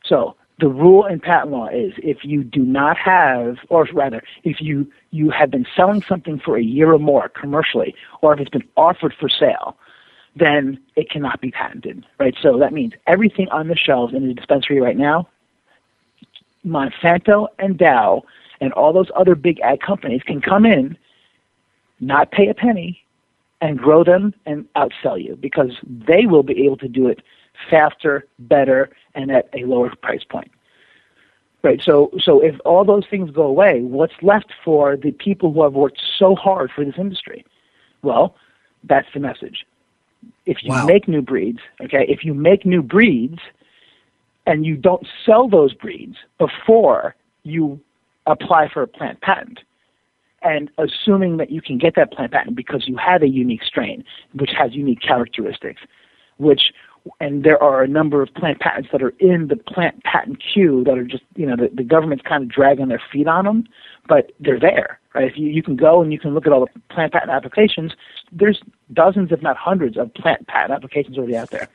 So 0.03 0.35
the 0.59 0.67
rule 0.67 1.05
in 1.05 1.19
patent 1.19 1.51
law 1.51 1.67
is 1.67 1.93
if 1.97 2.23
you 2.23 2.43
do 2.43 2.63
not 2.63 2.97
have, 2.97 3.57
or 3.69 3.87
rather, 3.93 4.23
if 4.43 4.61
you, 4.61 4.91
you 5.11 5.29
have 5.29 5.51
been 5.51 5.65
selling 5.75 6.01
something 6.03 6.39
for 6.39 6.57
a 6.57 6.63
year 6.63 6.93
or 6.93 6.99
more 6.99 7.29
commercially, 7.29 7.95
or 8.21 8.33
if 8.33 8.39
it's 8.39 8.49
been 8.49 8.67
offered 8.77 9.13
for 9.19 9.29
sale, 9.29 9.77
then 10.35 10.79
it 10.95 11.09
cannot 11.09 11.41
be 11.41 11.51
patented, 11.51 12.05
right? 12.19 12.35
So 12.41 12.57
that 12.59 12.73
means 12.73 12.93
everything 13.07 13.49
on 13.49 13.67
the 13.67 13.75
shelves 13.75 14.13
in 14.13 14.27
the 14.27 14.33
dispensary 14.33 14.79
right 14.79 14.97
now, 14.97 15.27
Monsanto 16.65 17.47
and 17.59 17.77
Dow 17.77 18.23
and 18.61 18.71
all 18.73 18.93
those 18.93 19.09
other 19.15 19.35
big 19.35 19.59
ag 19.61 19.81
companies 19.81 20.21
can 20.23 20.39
come 20.39 20.65
in 20.65 20.95
not 22.01 22.31
pay 22.31 22.47
a 22.49 22.53
penny, 22.53 23.01
and 23.61 23.77
grow 23.77 24.03
them 24.03 24.33
and 24.45 24.65
outsell 24.73 25.23
you 25.23 25.35
because 25.35 25.71
they 25.83 26.25
will 26.25 26.43
be 26.43 26.65
able 26.65 26.77
to 26.77 26.87
do 26.87 27.07
it 27.07 27.21
faster, 27.69 28.25
better, 28.39 28.89
and 29.13 29.31
at 29.31 29.47
a 29.53 29.65
lower 29.65 29.95
price 30.01 30.23
point. 30.23 30.51
Right. 31.63 31.79
So, 31.81 32.09
so 32.19 32.41
if 32.43 32.55
all 32.65 32.83
those 32.83 33.05
things 33.07 33.29
go 33.29 33.43
away, 33.43 33.81
what's 33.81 34.15
left 34.23 34.51
for 34.65 34.97
the 34.97 35.11
people 35.11 35.53
who 35.53 35.61
have 35.61 35.73
worked 35.73 36.01
so 36.17 36.33
hard 36.33 36.71
for 36.71 36.83
this 36.83 36.95
industry? 36.97 37.45
Well, 38.01 38.35
that's 38.83 39.07
the 39.13 39.19
message. 39.19 39.63
If 40.47 40.63
you 40.63 40.71
wow. 40.71 40.85
make 40.85 41.07
new 41.07 41.21
breeds, 41.21 41.59
okay, 41.79 42.05
if 42.09 42.25
you 42.25 42.33
make 42.33 42.65
new 42.65 42.81
breeds 42.81 43.37
and 44.47 44.65
you 44.65 44.75
don't 44.75 45.05
sell 45.23 45.47
those 45.47 45.75
breeds 45.75 46.17
before 46.39 47.15
you 47.43 47.79
apply 48.25 48.67
for 48.67 48.81
a 48.81 48.87
plant 48.87 49.21
patent, 49.21 49.59
and 50.41 50.71
assuming 50.77 51.37
that 51.37 51.51
you 51.51 51.61
can 51.61 51.77
get 51.77 51.95
that 51.95 52.11
plant 52.11 52.31
patent 52.31 52.55
because 52.55 52.87
you 52.87 52.97
have 52.97 53.21
a 53.21 53.27
unique 53.27 53.63
strain 53.63 54.03
which 54.33 54.51
has 54.57 54.73
unique 54.73 55.01
characteristics, 55.01 55.81
which 56.37 56.71
and 57.19 57.43
there 57.43 57.61
are 57.61 57.81
a 57.81 57.87
number 57.87 58.21
of 58.21 58.31
plant 58.35 58.59
patents 58.59 58.89
that 58.91 59.01
are 59.01 59.13
in 59.19 59.47
the 59.47 59.55
plant 59.55 60.03
patent 60.03 60.41
queue 60.41 60.83
that 60.85 60.97
are 60.97 61.03
just 61.03 61.23
you 61.35 61.45
know 61.45 61.55
the, 61.55 61.69
the 61.73 61.83
government's 61.83 62.23
kind 62.27 62.43
of 62.43 62.49
dragging 62.49 62.87
their 62.87 63.01
feet 63.11 63.27
on 63.27 63.45
them, 63.45 63.67
but 64.07 64.31
they're 64.39 64.59
there, 64.59 64.99
right? 65.15 65.25
If 65.25 65.37
you 65.37 65.47
you 65.47 65.63
can 65.63 65.75
go 65.75 66.01
and 66.01 66.11
you 66.11 66.19
can 66.19 66.33
look 66.33 66.45
at 66.45 66.53
all 66.53 66.61
the 66.61 66.81
plant 66.93 67.13
patent 67.13 67.31
applications, 67.31 67.93
there's 68.31 68.61
dozens 68.93 69.31
if 69.31 69.41
not 69.41 69.57
hundreds 69.57 69.97
of 69.97 70.13
plant 70.13 70.47
patent 70.47 70.73
applications 70.73 71.17
already 71.17 71.35
out 71.35 71.49
there. 71.49 71.67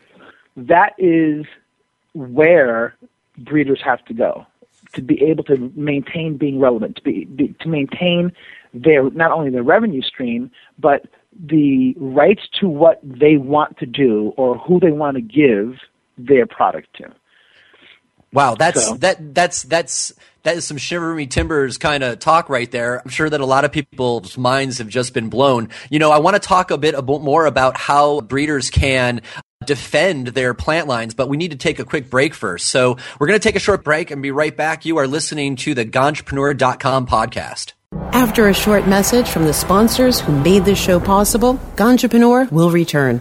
That 0.57 0.95
is 0.99 1.45
where 2.15 2.97
breeders 3.39 3.81
have 3.85 4.05
to 4.07 4.15
go 4.15 4.47
to 4.95 5.03
be 5.03 5.23
able 5.23 5.45
to 5.45 5.73
maintain 5.75 6.37
being 6.37 6.59
relevant, 6.59 6.97
to 6.97 7.03
be, 7.03 7.25
be 7.25 7.55
to 7.61 7.69
maintain 7.69 8.33
their 8.75 9.11
not 9.11 9.33
only 9.33 9.51
their 9.51 9.63
revenue 9.63 10.03
stream, 10.03 10.51
but 10.79 11.07
the 11.39 11.95
rights 11.99 12.43
to 12.61 12.69
what 12.69 13.01
they 13.03 13.37
want 13.37 13.79
to 13.79 13.87
do 13.87 14.33
or 14.37 14.59
who 14.59 14.81
they 14.81 14.91
want 14.91 15.17
to 15.17 15.21
give 15.21 15.79
their 16.19 16.47
product 16.47 16.89
to. 16.97 17.13
Wow, 18.33 18.55
that's 18.55 18.85
so. 18.85 18.95
that 18.97 19.35
that's 19.35 19.63
that's 19.63 20.13
that 20.43 20.57
is 20.57 20.67
some 20.67 20.77
shiver 20.77 21.15
me 21.15 21.27
timbers 21.27 21.79
kind 21.79 22.03
of 22.03 22.19
talk 22.19 22.49
right 22.49 22.71
there. 22.71 23.01
I'm 23.03 23.11
sure 23.11 23.31
that 23.31 23.41
a 23.41 23.47
lot 23.47 23.65
of 23.65 23.73
people's 23.73 24.37
minds 24.37 24.79
have 24.79 24.89
just 24.89 25.15
been 25.15 25.29
blown. 25.29 25.71
You 25.91 25.99
know, 25.99 26.11
I 26.11 26.19
want 26.19 26.35
to 26.35 26.41
talk 26.41 26.71
a 26.71 26.77
bit 26.77 27.03
more 27.05 27.47
about 27.47 27.77
how 27.77 28.21
breeders 28.21 28.71
can 28.71 29.23
defend 29.67 30.29
their 30.29 30.55
plant 30.55 30.89
lines, 30.89 31.15
but 31.15 31.29
we 31.29 31.37
need 31.37 31.51
to 31.51 31.57
take 31.57 31.79
a 31.79 31.85
quick 31.85 32.11
break 32.11 32.35
first. 32.35 32.69
So 32.69 32.97
we're 33.19 33.27
going 33.27 33.39
to 33.39 33.43
take 33.43 33.57
a 33.57 33.61
short 33.61 33.85
break 33.85 34.11
and 34.11 34.23
be 34.23 34.31
right 34.31 34.57
back. 34.57 34.85
You 34.85 34.99
are 34.99 35.07
listening 35.07 35.57
to 35.57 35.75
the 35.75 35.85
Ganjapreneur.com 35.85 37.07
podcast. 37.07 37.73
After 38.13 38.49
a 38.49 38.55
short 38.55 38.87
message 38.87 39.29
from 39.29 39.45
the 39.45 39.53
sponsors 39.53 40.21
who 40.21 40.33
made 40.41 40.65
this 40.65 40.79
show 40.79 40.99
possible, 40.99 41.55
Ganjapreneur 41.77 42.51
will 42.51 42.71
return. 42.71 43.21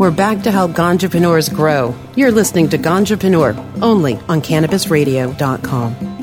We're 0.00 0.10
back 0.10 0.44
to 0.44 0.50
help 0.50 0.70
Ganjapreneurs 0.70 1.54
grow. 1.54 1.94
You're 2.16 2.32
listening 2.32 2.70
to 2.70 2.78
Ganjapreneur 2.78 3.82
only 3.82 4.14
on 4.30 4.40
CannabisRadio.com. 4.40 6.20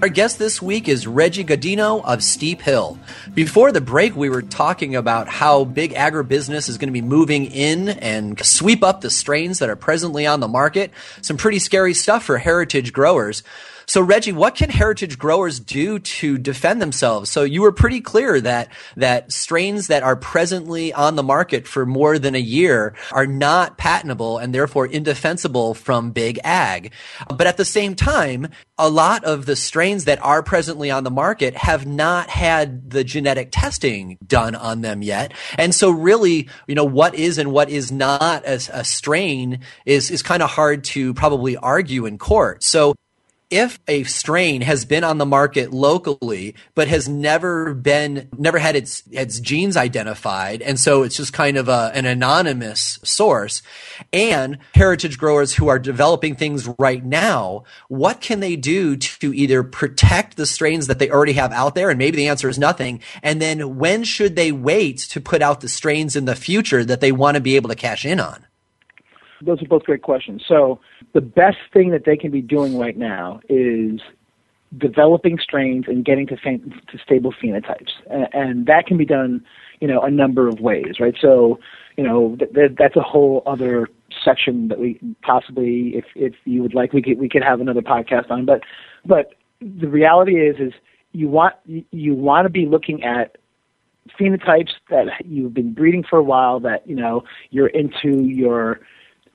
Our 0.00 0.08
guest 0.08 0.38
this 0.38 0.62
week 0.62 0.86
is 0.86 1.08
Reggie 1.08 1.42
Gaudino 1.42 2.04
of 2.04 2.22
Steep 2.22 2.60
Hill. 2.60 3.00
Before 3.34 3.72
the 3.72 3.80
break, 3.80 4.14
we 4.14 4.30
were 4.30 4.42
talking 4.42 4.94
about 4.94 5.26
how 5.26 5.64
big 5.64 5.92
agribusiness 5.94 6.68
is 6.68 6.78
going 6.78 6.86
to 6.86 6.92
be 6.92 7.02
moving 7.02 7.46
in 7.46 7.88
and 7.88 8.38
sweep 8.46 8.84
up 8.84 9.00
the 9.00 9.10
strains 9.10 9.58
that 9.58 9.68
are 9.68 9.74
presently 9.74 10.24
on 10.24 10.38
the 10.38 10.46
market. 10.46 10.92
Some 11.20 11.36
pretty 11.36 11.58
scary 11.58 11.94
stuff 11.94 12.22
for 12.22 12.38
heritage 12.38 12.92
growers. 12.92 13.42
So 13.88 14.00
Reggie, 14.00 14.32
what 14.32 14.56
can 14.56 14.68
heritage 14.68 15.16
growers 15.16 15.60
do 15.60 16.00
to 16.00 16.38
defend 16.38 16.82
themselves? 16.82 17.30
So 17.30 17.44
you 17.44 17.62
were 17.62 17.70
pretty 17.70 18.00
clear 18.00 18.40
that 18.40 18.68
that 18.96 19.30
strains 19.30 19.86
that 19.86 20.02
are 20.02 20.16
presently 20.16 20.92
on 20.92 21.14
the 21.14 21.22
market 21.22 21.68
for 21.68 21.86
more 21.86 22.18
than 22.18 22.34
a 22.34 22.40
year 22.40 22.96
are 23.12 23.28
not 23.28 23.78
patentable 23.78 24.38
and 24.38 24.52
therefore 24.52 24.86
indefensible 24.86 25.74
from 25.74 26.10
big 26.10 26.40
ag. 26.42 26.92
But 27.28 27.46
at 27.46 27.58
the 27.58 27.64
same 27.64 27.94
time, 27.94 28.48
a 28.76 28.90
lot 28.90 29.22
of 29.22 29.46
the 29.46 29.54
strains 29.54 30.06
that 30.06 30.22
are 30.22 30.42
presently 30.42 30.90
on 30.90 31.04
the 31.04 31.10
market 31.10 31.54
have 31.54 31.86
not 31.86 32.28
had 32.28 32.90
the 32.90 33.04
genetic 33.04 33.50
testing 33.52 34.18
done 34.26 34.56
on 34.56 34.80
them 34.80 35.00
yet. 35.00 35.32
And 35.56 35.72
so 35.72 35.90
really, 35.90 36.48
you 36.66 36.74
know, 36.74 36.84
what 36.84 37.14
is 37.14 37.38
and 37.38 37.52
what 37.52 37.70
is 37.70 37.92
not 37.92 38.44
as 38.44 38.68
a 38.72 38.82
strain 38.82 39.60
is, 39.84 40.10
is 40.10 40.22
kind 40.22 40.42
of 40.42 40.50
hard 40.50 40.82
to 40.84 41.14
probably 41.14 41.56
argue 41.56 42.06
in 42.06 42.18
court. 42.18 42.64
So 42.64 42.96
if 43.50 43.78
a 43.86 44.02
strain 44.04 44.60
has 44.60 44.84
been 44.84 45.04
on 45.04 45.18
the 45.18 45.26
market 45.26 45.72
locally 45.72 46.54
but 46.74 46.88
has 46.88 47.08
never 47.08 47.74
been 47.74 48.28
never 48.36 48.58
had 48.58 48.74
its 48.74 49.04
its 49.12 49.38
genes 49.38 49.76
identified 49.76 50.60
and 50.62 50.80
so 50.80 51.04
it's 51.04 51.16
just 51.16 51.32
kind 51.32 51.56
of 51.56 51.68
a, 51.68 51.92
an 51.94 52.06
anonymous 52.06 52.98
source 53.04 53.62
and 54.12 54.58
heritage 54.74 55.16
growers 55.16 55.54
who 55.54 55.68
are 55.68 55.78
developing 55.78 56.34
things 56.34 56.68
right 56.78 57.04
now 57.04 57.62
what 57.88 58.20
can 58.20 58.40
they 58.40 58.56
do 58.56 58.96
to 58.96 59.32
either 59.32 59.62
protect 59.62 60.36
the 60.36 60.46
strains 60.46 60.88
that 60.88 60.98
they 60.98 61.10
already 61.10 61.34
have 61.34 61.52
out 61.52 61.74
there 61.74 61.90
and 61.90 61.98
maybe 61.98 62.16
the 62.16 62.28
answer 62.28 62.48
is 62.48 62.58
nothing 62.58 63.00
and 63.22 63.40
then 63.40 63.76
when 63.76 64.02
should 64.02 64.34
they 64.34 64.50
wait 64.50 64.98
to 64.98 65.20
put 65.20 65.42
out 65.42 65.60
the 65.60 65.68
strains 65.68 66.16
in 66.16 66.24
the 66.24 66.34
future 66.34 66.84
that 66.84 67.00
they 67.00 67.12
want 67.12 67.36
to 67.36 67.40
be 67.40 67.56
able 67.56 67.68
to 67.68 67.76
cash 67.76 68.04
in 68.04 68.18
on 68.18 68.45
those 69.42 69.62
are 69.62 69.66
both 69.66 69.84
great 69.84 70.02
questions. 70.02 70.42
So 70.46 70.80
the 71.12 71.20
best 71.20 71.58
thing 71.72 71.90
that 71.90 72.04
they 72.04 72.16
can 72.16 72.30
be 72.30 72.42
doing 72.42 72.78
right 72.78 72.96
now 72.96 73.40
is 73.48 74.00
developing 74.76 75.38
strains 75.38 75.84
and 75.88 76.04
getting 76.04 76.26
to, 76.26 76.36
to 76.36 76.98
stable 77.02 77.32
phenotypes, 77.32 77.92
and, 78.10 78.28
and, 78.32 78.66
that 78.66 78.86
can 78.86 78.96
be 78.96 79.04
done, 79.04 79.44
you 79.80 79.86
know, 79.88 80.00
a 80.00 80.10
number 80.10 80.48
of 80.48 80.60
ways, 80.60 80.98
right? 80.98 81.14
So, 81.20 81.60
you 81.96 82.04
know, 82.04 82.36
th- 82.36 82.52
th- 82.52 82.72
that's 82.76 82.96
a 82.96 83.00
whole 83.00 83.42
other 83.46 83.88
section 84.24 84.68
that 84.68 84.78
we 84.78 84.98
possibly, 85.22 85.96
if 85.96 86.04
if 86.14 86.34
you 86.44 86.62
would 86.62 86.74
like, 86.74 86.92
we 86.92 87.02
could 87.02 87.18
we 87.18 87.28
could 87.28 87.42
have 87.42 87.60
another 87.60 87.80
podcast 87.80 88.30
on. 88.30 88.44
But 88.44 88.62
but 89.04 89.34
the 89.60 89.88
reality 89.88 90.34
is 90.34 90.56
is 90.58 90.72
you 91.12 91.28
want 91.28 91.54
you 91.64 92.14
want 92.14 92.44
to 92.44 92.50
be 92.50 92.66
looking 92.66 93.02
at 93.04 93.38
phenotypes 94.18 94.72
that 94.90 95.06
you've 95.24 95.54
been 95.54 95.72
breeding 95.72 96.04
for 96.08 96.18
a 96.18 96.22
while 96.22 96.60
that 96.60 96.86
you 96.86 96.94
know 96.94 97.24
you're 97.50 97.68
into 97.68 98.24
your 98.24 98.80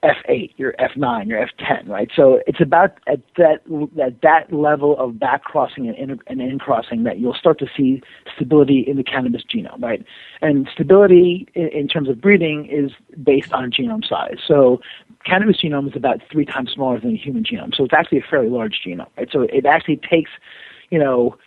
F8, 0.03 0.53
your 0.57 0.73
F9, 0.73 1.27
your 1.27 1.45
F10, 1.45 1.87
right? 1.87 2.09
So 2.15 2.41
it's 2.47 2.59
about 2.59 2.97
at 3.05 3.19
that 3.37 3.61
at 4.01 4.21
that 4.21 4.51
level 4.51 4.97
of 4.97 5.19
back 5.19 5.43
crossing 5.43 5.87
and 5.87 5.95
in, 5.95 6.19
and 6.25 6.41
in 6.41 6.57
crossing 6.57 7.03
that 7.03 7.19
you'll 7.19 7.35
start 7.35 7.59
to 7.59 7.67
see 7.77 8.01
stability 8.35 8.79
in 8.79 8.97
the 8.97 9.03
cannabis 9.03 9.43
genome, 9.43 9.81
right? 9.81 10.03
And 10.41 10.67
stability 10.73 11.47
in, 11.53 11.67
in 11.67 11.87
terms 11.87 12.09
of 12.09 12.19
breeding 12.19 12.65
is 12.65 12.91
based 13.23 13.53
on 13.53 13.71
genome 13.71 14.07
size. 14.07 14.37
So 14.47 14.81
cannabis 15.23 15.57
genome 15.61 15.89
is 15.89 15.95
about 15.95 16.19
three 16.31 16.45
times 16.45 16.71
smaller 16.71 16.99
than 16.99 17.11
the 17.11 17.17
human 17.17 17.43
genome, 17.43 17.75
so 17.75 17.83
it's 17.83 17.93
actually 17.93 18.19
a 18.19 18.25
fairly 18.27 18.49
large 18.49 18.81
genome, 18.85 19.07
right? 19.17 19.29
So 19.31 19.41
it 19.41 19.67
actually 19.67 19.97
takes, 19.97 20.31
you 20.89 20.97
know, 20.97 21.37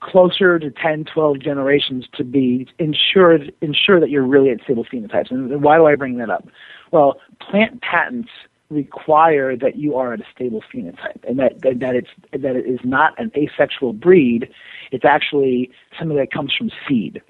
closer 0.00 0.58
to 0.58 0.70
10, 0.70 1.04
12 1.04 1.38
generations 1.40 2.06
to 2.14 2.24
be 2.24 2.66
ensured 2.78 3.52
ensure 3.60 4.00
that 4.00 4.08
you're 4.08 4.26
really 4.26 4.50
at 4.50 4.62
stable 4.62 4.84
phenotypes. 4.84 5.30
And 5.30 5.62
why 5.62 5.76
do 5.76 5.86
I 5.86 5.94
bring 5.96 6.16
that 6.16 6.30
up? 6.30 6.48
Well, 6.90 7.20
plant 7.40 7.82
patents 7.82 8.30
require 8.70 9.56
that 9.56 9.76
you 9.76 9.96
are 9.96 10.12
at 10.12 10.20
a 10.20 10.24
stable 10.34 10.62
phenotype 10.72 11.28
and 11.28 11.38
that, 11.38 11.60
that, 11.62 11.80
that 11.80 11.96
it's 11.96 12.08
that 12.32 12.56
it 12.56 12.66
is 12.66 12.78
not 12.84 13.18
an 13.18 13.32
asexual 13.36 13.92
breed. 13.92 14.48
It's 14.92 15.04
actually 15.04 15.70
something 15.98 16.16
that 16.16 16.32
comes 16.32 16.54
from 16.56 16.70
seed. 16.88 17.20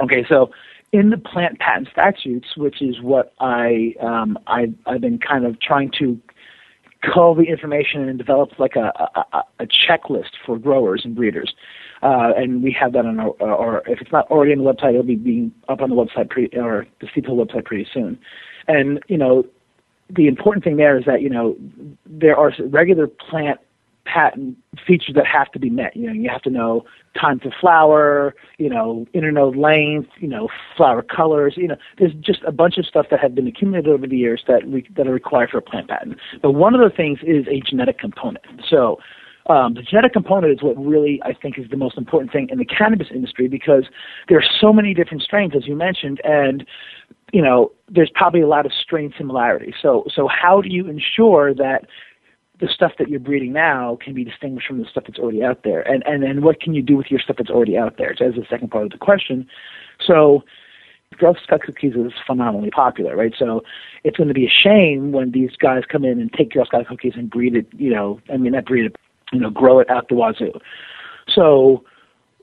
Okay, 0.00 0.24
so 0.28 0.50
in 0.92 1.10
the 1.10 1.18
plant 1.18 1.60
patent 1.60 1.88
statutes, 1.92 2.56
which 2.56 2.82
is 2.82 3.00
what 3.00 3.32
I 3.40 3.94
um, 4.00 4.38
I 4.46 4.72
I've 4.86 5.00
been 5.00 5.18
kind 5.18 5.46
of 5.46 5.60
trying 5.60 5.90
to 5.98 6.20
cull 7.12 7.34
the 7.34 7.44
information 7.44 8.08
and 8.08 8.18
develop 8.18 8.50
like 8.58 8.76
a, 8.76 8.92
a, 9.32 9.42
a 9.60 9.66
checklist 9.66 10.30
for 10.44 10.58
growers 10.58 11.02
and 11.04 11.14
breeders. 11.14 11.54
Uh, 12.02 12.32
and 12.36 12.62
we 12.62 12.70
have 12.78 12.92
that 12.92 13.06
on 13.06 13.18
our, 13.18 13.30
or 13.40 13.82
if 13.86 14.00
it's 14.00 14.12
not 14.12 14.30
already 14.30 14.52
on 14.52 14.58
the 14.58 14.64
website, 14.64 14.90
it'll 14.90 15.02
be 15.02 15.16
being 15.16 15.52
up 15.68 15.80
on 15.80 15.88
the 15.88 15.96
website 15.96 16.30
or 16.56 16.86
the 17.00 17.08
Steep 17.10 17.26
website 17.26 17.64
pretty 17.64 17.86
soon. 17.92 18.18
And 18.68 19.00
you 19.08 19.16
know, 19.16 19.44
the 20.10 20.26
important 20.26 20.64
thing 20.64 20.76
there 20.76 20.98
is 20.98 21.04
that 21.06 21.22
you 21.22 21.30
know 21.30 21.56
there 22.04 22.36
are 22.36 22.52
regular 22.66 23.06
plant 23.06 23.58
patent 24.04 24.56
features 24.86 25.14
that 25.14 25.26
have 25.26 25.50
to 25.52 25.58
be 25.58 25.70
met. 25.70 25.96
You 25.96 26.08
know, 26.08 26.12
you 26.12 26.28
have 26.30 26.42
to 26.42 26.50
know 26.50 26.84
time 27.18 27.40
to 27.40 27.50
flower, 27.60 28.34
you 28.58 28.68
know, 28.68 29.06
internode 29.14 29.56
length, 29.56 30.10
you 30.18 30.28
know, 30.28 30.48
flower 30.76 31.02
colors. 31.02 31.54
You 31.56 31.68
know, 31.68 31.76
there's 31.98 32.14
just 32.14 32.40
a 32.46 32.52
bunch 32.52 32.78
of 32.78 32.86
stuff 32.86 33.06
that 33.10 33.20
have 33.20 33.34
been 33.34 33.46
accumulated 33.46 33.92
over 33.92 34.06
the 34.06 34.16
years 34.16 34.42
that 34.48 34.66
re- 34.66 34.88
that 34.96 35.06
are 35.06 35.12
required 35.12 35.50
for 35.50 35.58
a 35.58 35.62
plant 35.62 35.88
patent. 35.88 36.18
But 36.42 36.52
one 36.52 36.74
of 36.74 36.80
the 36.80 36.94
things 36.94 37.20
is 37.22 37.46
a 37.48 37.60
genetic 37.60 37.98
component. 37.98 38.44
So. 38.68 38.98
Um, 39.46 39.74
the 39.74 39.82
genetic 39.82 40.14
component 40.14 40.54
is 40.54 40.62
what 40.62 40.74
really 40.82 41.20
I 41.22 41.34
think 41.34 41.58
is 41.58 41.68
the 41.68 41.76
most 41.76 41.98
important 41.98 42.32
thing 42.32 42.48
in 42.50 42.56
the 42.56 42.64
cannabis 42.64 43.08
industry 43.14 43.46
because 43.46 43.84
there 44.26 44.38
are 44.38 44.44
so 44.58 44.72
many 44.72 44.94
different 44.94 45.22
strains, 45.22 45.52
as 45.54 45.66
you 45.66 45.76
mentioned, 45.76 46.18
and 46.24 46.64
you 47.30 47.42
know 47.42 47.70
there's 47.90 48.10
probably 48.14 48.40
a 48.40 48.46
lot 48.46 48.64
of 48.64 48.72
strain 48.72 49.12
similarity. 49.18 49.74
So 49.82 50.04
so 50.14 50.28
how 50.28 50.62
do 50.62 50.70
you 50.70 50.88
ensure 50.88 51.52
that 51.56 51.84
the 52.60 52.68
stuff 52.68 52.92
that 52.98 53.08
you're 53.08 53.20
breeding 53.20 53.52
now 53.52 53.98
can 54.00 54.14
be 54.14 54.24
distinguished 54.24 54.68
from 54.68 54.78
the 54.78 54.86
stuff 54.88 55.04
that's 55.06 55.18
already 55.18 55.42
out 55.42 55.62
there? 55.64 55.82
And 55.82 56.02
and 56.06 56.22
then 56.22 56.42
what 56.42 56.60
can 56.60 56.74
you 56.74 56.82
do 56.82 56.96
with 56.96 57.10
your 57.10 57.20
stuff 57.20 57.36
that's 57.36 57.50
already 57.50 57.76
out 57.76 57.96
there? 57.98 58.14
So 58.16 58.26
as 58.26 58.34
the 58.34 58.46
second 58.48 58.70
part 58.70 58.84
of 58.84 58.90
the 58.90 58.98
question. 58.98 59.46
So 60.04 60.44
Girl 61.18 61.36
Scout 61.42 61.62
cookies 61.62 61.94
is 61.94 62.12
phenomenally 62.26 62.70
popular, 62.70 63.16
right? 63.16 63.34
So 63.38 63.62
it's 64.02 64.16
going 64.16 64.28
to 64.28 64.34
be 64.34 64.46
a 64.46 64.50
shame 64.50 65.12
when 65.12 65.30
these 65.30 65.50
guys 65.56 65.82
come 65.90 66.04
in 66.04 66.20
and 66.20 66.32
take 66.32 66.52
Girl 66.52 66.64
Scout 66.64 66.86
cookies 66.86 67.14
and 67.16 67.30
breed 67.30 67.56
it, 67.56 67.66
you 67.72 67.90
know, 67.90 68.20
I 68.32 68.36
mean, 68.36 68.52
not 68.52 68.66
breed 68.66 68.86
it, 68.86 68.96
you 69.32 69.40
know, 69.40 69.50
grow 69.50 69.78
it 69.78 69.88
out 69.90 70.08
the 70.08 70.14
wazoo. 70.14 70.52
So 71.32 71.84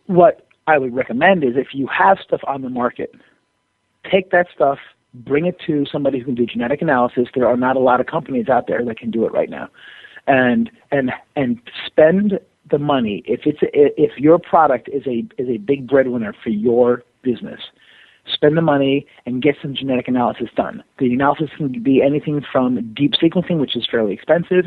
what 0.07 0.47
I 0.67 0.77
would 0.77 0.95
recommend 0.95 1.43
is 1.43 1.51
if 1.55 1.73
you 1.73 1.87
have 1.87 2.17
stuff 2.23 2.41
on 2.47 2.61
the 2.61 2.69
market, 2.69 3.13
take 4.09 4.31
that 4.31 4.47
stuff, 4.53 4.79
bring 5.13 5.45
it 5.45 5.57
to 5.67 5.85
somebody 5.91 6.19
who 6.19 6.25
can 6.25 6.35
do 6.35 6.45
genetic 6.45 6.81
analysis. 6.81 7.27
There 7.35 7.47
are 7.47 7.57
not 7.57 7.75
a 7.75 7.79
lot 7.79 7.99
of 7.99 8.07
companies 8.07 8.49
out 8.49 8.67
there 8.67 8.83
that 8.85 8.97
can 8.97 9.11
do 9.11 9.25
it 9.25 9.31
right 9.31 9.49
now 9.49 9.69
and 10.27 10.69
and 10.91 11.11
and 11.35 11.59
spend 11.85 12.39
the 12.69 12.77
money 12.77 13.23
if 13.25 13.41
it's 13.45 13.61
a, 13.63 14.01
if 14.01 14.17
your 14.17 14.39
product 14.39 14.89
is 14.89 15.05
a 15.07 15.25
is 15.37 15.49
a 15.49 15.57
big 15.57 15.87
breadwinner 15.87 16.33
for 16.43 16.49
your 16.49 17.03
business 17.23 17.59
spend 18.31 18.57
the 18.57 18.61
money 18.61 19.05
and 19.25 19.41
get 19.41 19.55
some 19.61 19.75
genetic 19.75 20.07
analysis 20.07 20.49
done. 20.55 20.83
The 20.99 21.13
analysis 21.13 21.49
can 21.57 21.81
be 21.81 22.01
anything 22.01 22.41
from 22.51 22.93
deep 22.93 23.13
sequencing 23.13 23.59
which 23.59 23.75
is 23.75 23.87
fairly 23.89 24.13
expensive 24.13 24.65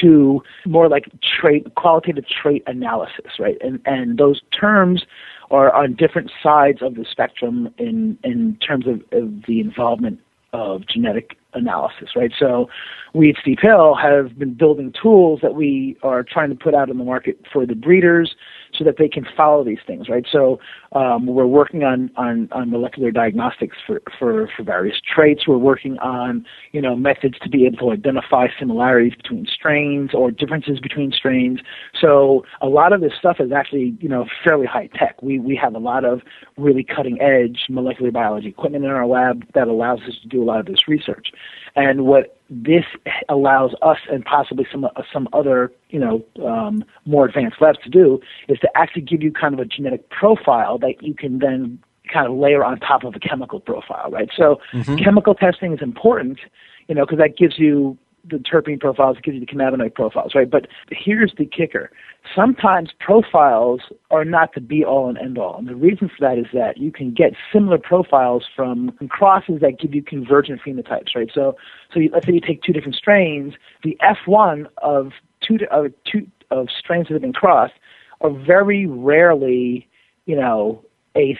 to 0.00 0.42
more 0.66 0.88
like 0.88 1.04
trait 1.22 1.74
qualitative 1.74 2.24
trait 2.26 2.62
analysis 2.66 3.38
right? 3.38 3.56
And 3.60 3.80
and 3.84 4.18
those 4.18 4.40
terms 4.58 5.04
are 5.50 5.74
on 5.74 5.94
different 5.94 6.30
sides 6.42 6.82
of 6.82 6.94
the 6.94 7.04
spectrum 7.10 7.72
in 7.78 8.18
in 8.22 8.56
terms 8.66 8.86
of, 8.86 9.00
of 9.12 9.42
the 9.46 9.60
involvement 9.60 10.20
of 10.52 10.86
genetic 10.86 11.36
analysis, 11.54 12.10
right? 12.16 12.32
So 12.38 12.68
we 13.14 13.30
at 13.30 13.36
Steep 13.40 13.58
Hill 13.60 13.94
have 13.94 14.38
been 14.38 14.54
building 14.54 14.92
tools 15.00 15.40
that 15.42 15.54
we 15.54 15.96
are 16.02 16.22
trying 16.22 16.50
to 16.50 16.56
put 16.56 16.74
out 16.74 16.90
in 16.90 16.98
the 16.98 17.04
market 17.04 17.40
for 17.52 17.66
the 17.66 17.74
breeders 17.74 18.34
so 18.76 18.84
that 18.84 18.96
they 18.98 19.08
can 19.08 19.26
follow 19.36 19.64
these 19.64 19.80
things, 19.86 20.08
right? 20.08 20.24
So 20.30 20.60
um, 20.92 21.26
we're 21.26 21.46
working 21.46 21.82
on, 21.82 22.10
on, 22.16 22.48
on 22.52 22.70
molecular 22.70 23.10
diagnostics 23.10 23.76
for, 23.84 24.00
for, 24.18 24.48
for 24.56 24.62
various 24.62 24.96
traits. 25.12 25.46
We're 25.48 25.58
working 25.58 25.98
on, 25.98 26.46
you 26.72 26.80
know, 26.80 26.94
methods 26.94 27.38
to 27.42 27.48
be 27.48 27.66
able 27.66 27.78
to 27.78 27.90
identify 27.90 28.46
similarities 28.58 29.14
between 29.16 29.46
strains 29.46 30.10
or 30.14 30.30
differences 30.30 30.78
between 30.78 31.10
strains. 31.10 31.60
So 32.00 32.44
a 32.60 32.68
lot 32.68 32.92
of 32.92 33.00
this 33.00 33.12
stuff 33.18 33.36
is 33.40 33.50
actually, 33.50 33.96
you 34.00 34.08
know, 34.08 34.26
fairly 34.44 34.66
high 34.66 34.88
tech. 34.94 35.20
We, 35.20 35.40
we 35.40 35.56
have 35.56 35.74
a 35.74 35.78
lot 35.78 36.04
of 36.04 36.20
really 36.56 36.84
cutting 36.84 37.20
edge 37.20 37.66
molecular 37.68 38.12
biology 38.12 38.48
equipment 38.48 38.84
in 38.84 38.90
our 38.90 39.06
lab 39.06 39.44
that 39.54 39.68
allows 39.68 40.00
us 40.08 40.14
to 40.22 40.28
do 40.28 40.42
a 40.42 40.44
lot 40.44 40.60
of 40.60 40.66
this 40.66 40.86
research. 40.86 41.28
And 41.76 42.04
what 42.04 42.36
this 42.48 42.84
allows 43.28 43.74
us 43.80 43.98
and 44.10 44.24
possibly 44.24 44.66
some 44.70 44.86
some 45.12 45.28
other 45.32 45.72
you 45.88 46.00
know 46.00 46.24
um, 46.44 46.84
more 47.06 47.26
advanced 47.26 47.60
labs 47.60 47.78
to 47.84 47.90
do 47.90 48.20
is 48.48 48.58
to 48.58 48.68
actually 48.74 49.02
give 49.02 49.22
you 49.22 49.32
kind 49.32 49.54
of 49.54 49.60
a 49.60 49.64
genetic 49.64 50.10
profile 50.10 50.78
that 50.78 51.00
you 51.00 51.14
can 51.14 51.38
then 51.38 51.78
kind 52.12 52.26
of 52.26 52.36
layer 52.36 52.64
on 52.64 52.80
top 52.80 53.04
of 53.04 53.14
a 53.14 53.20
chemical 53.20 53.60
profile, 53.60 54.10
right? 54.10 54.28
So 54.36 54.60
mm-hmm. 54.72 54.96
chemical 54.96 55.34
testing 55.34 55.72
is 55.72 55.80
important, 55.80 56.40
you 56.88 56.94
know, 56.94 57.06
because 57.06 57.18
that 57.18 57.36
gives 57.36 57.58
you 57.58 57.96
the 58.28 58.36
terpene 58.36 58.80
profiles, 58.80 59.16
it 59.16 59.22
gives 59.22 59.34
you 59.34 59.40
the 59.40 59.46
cannabinoid 59.46 59.94
profiles, 59.94 60.34
right? 60.34 60.50
But 60.50 60.66
here's 60.90 61.32
the 61.38 61.46
kicker. 61.46 61.90
Sometimes 62.34 62.90
profiles 62.98 63.80
are 64.10 64.24
not 64.24 64.54
the 64.54 64.60
be 64.60 64.84
all 64.84 65.08
and 65.08 65.18
end 65.18 65.38
all. 65.38 65.56
And 65.58 65.68
the 65.68 65.74
reason 65.74 66.08
for 66.08 66.16
that 66.20 66.38
is 66.38 66.46
that 66.52 66.78
you 66.78 66.92
can 66.92 67.12
get 67.12 67.32
similar 67.52 67.78
profiles 67.78 68.44
from 68.54 68.92
crosses 69.08 69.60
that 69.60 69.78
give 69.80 69.94
you 69.94 70.02
convergent 70.02 70.60
phenotypes, 70.66 71.14
right? 71.14 71.30
So, 71.34 71.56
so 71.92 72.00
you, 72.00 72.10
let's 72.12 72.26
say 72.26 72.32
you 72.32 72.40
take 72.40 72.62
two 72.62 72.72
different 72.72 72.96
strains, 72.96 73.54
the 73.82 73.98
F1 74.02 74.66
of 74.82 75.12
two, 75.40 75.58
of 75.70 75.92
two 76.04 76.26
of 76.50 76.68
strains 76.76 77.08
that 77.08 77.14
have 77.14 77.22
been 77.22 77.32
crossed 77.32 77.74
are 78.20 78.30
very 78.30 78.86
rarely, 78.86 79.88
you 80.26 80.36
know, 80.36 80.84
a 81.16 81.38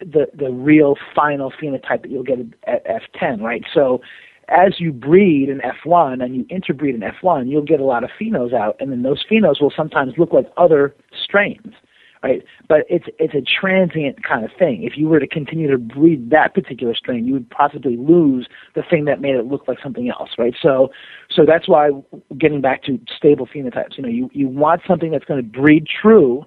the 0.00 0.28
the 0.32 0.50
real 0.50 0.96
final 1.14 1.50
phenotype 1.50 2.02
that 2.02 2.10
you'll 2.10 2.22
get 2.22 2.38
at 2.64 2.86
F10, 2.86 3.40
right? 3.40 3.64
So 3.74 4.00
as 4.48 4.80
you 4.80 4.92
breed 4.92 5.48
in 5.48 5.60
F1 5.60 6.22
and 6.24 6.34
you 6.34 6.46
interbreed 6.48 6.94
in 6.94 7.02
F1, 7.02 7.48
you'll 7.48 7.62
get 7.62 7.80
a 7.80 7.84
lot 7.84 8.04
of 8.04 8.10
phenos 8.20 8.52
out, 8.54 8.76
and 8.80 8.90
then 8.90 9.02
those 9.02 9.24
phenos 9.30 9.60
will 9.60 9.72
sometimes 9.74 10.14
look 10.16 10.32
like 10.32 10.46
other 10.56 10.94
strains, 11.24 11.74
right? 12.22 12.42
But 12.68 12.84
it's 12.88 13.06
it's 13.18 13.34
a 13.34 13.42
transient 13.42 14.24
kind 14.24 14.44
of 14.44 14.50
thing. 14.58 14.84
If 14.84 14.96
you 14.96 15.08
were 15.08 15.20
to 15.20 15.26
continue 15.26 15.70
to 15.70 15.78
breed 15.78 16.30
that 16.30 16.54
particular 16.54 16.94
strain, 16.94 17.26
you 17.26 17.34
would 17.34 17.50
possibly 17.50 17.96
lose 17.96 18.48
the 18.74 18.82
thing 18.82 19.04
that 19.04 19.20
made 19.20 19.34
it 19.34 19.46
look 19.46 19.68
like 19.68 19.78
something 19.82 20.08
else, 20.08 20.30
right? 20.38 20.54
So 20.60 20.90
so 21.30 21.44
that's 21.46 21.68
why 21.68 21.90
getting 22.38 22.60
back 22.60 22.82
to 22.84 22.98
stable 23.14 23.46
phenotypes, 23.46 23.96
you 23.96 24.02
know, 24.02 24.08
you 24.08 24.30
you 24.32 24.48
want 24.48 24.82
something 24.86 25.10
that's 25.10 25.26
going 25.26 25.42
to 25.42 25.48
breed 25.48 25.86
true, 26.00 26.44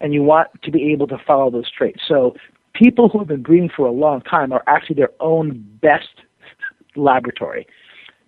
and 0.00 0.12
you 0.12 0.22
want 0.22 0.48
to 0.62 0.70
be 0.72 0.92
able 0.92 1.06
to 1.06 1.18
follow 1.24 1.50
those 1.50 1.70
traits. 1.70 2.02
So 2.06 2.34
people 2.74 3.08
who 3.08 3.20
have 3.20 3.28
been 3.28 3.42
breeding 3.42 3.70
for 3.74 3.86
a 3.86 3.92
long 3.92 4.20
time 4.22 4.52
are 4.52 4.64
actually 4.66 4.96
their 4.96 5.12
own 5.20 5.64
best 5.80 6.08
laboratory. 6.96 7.66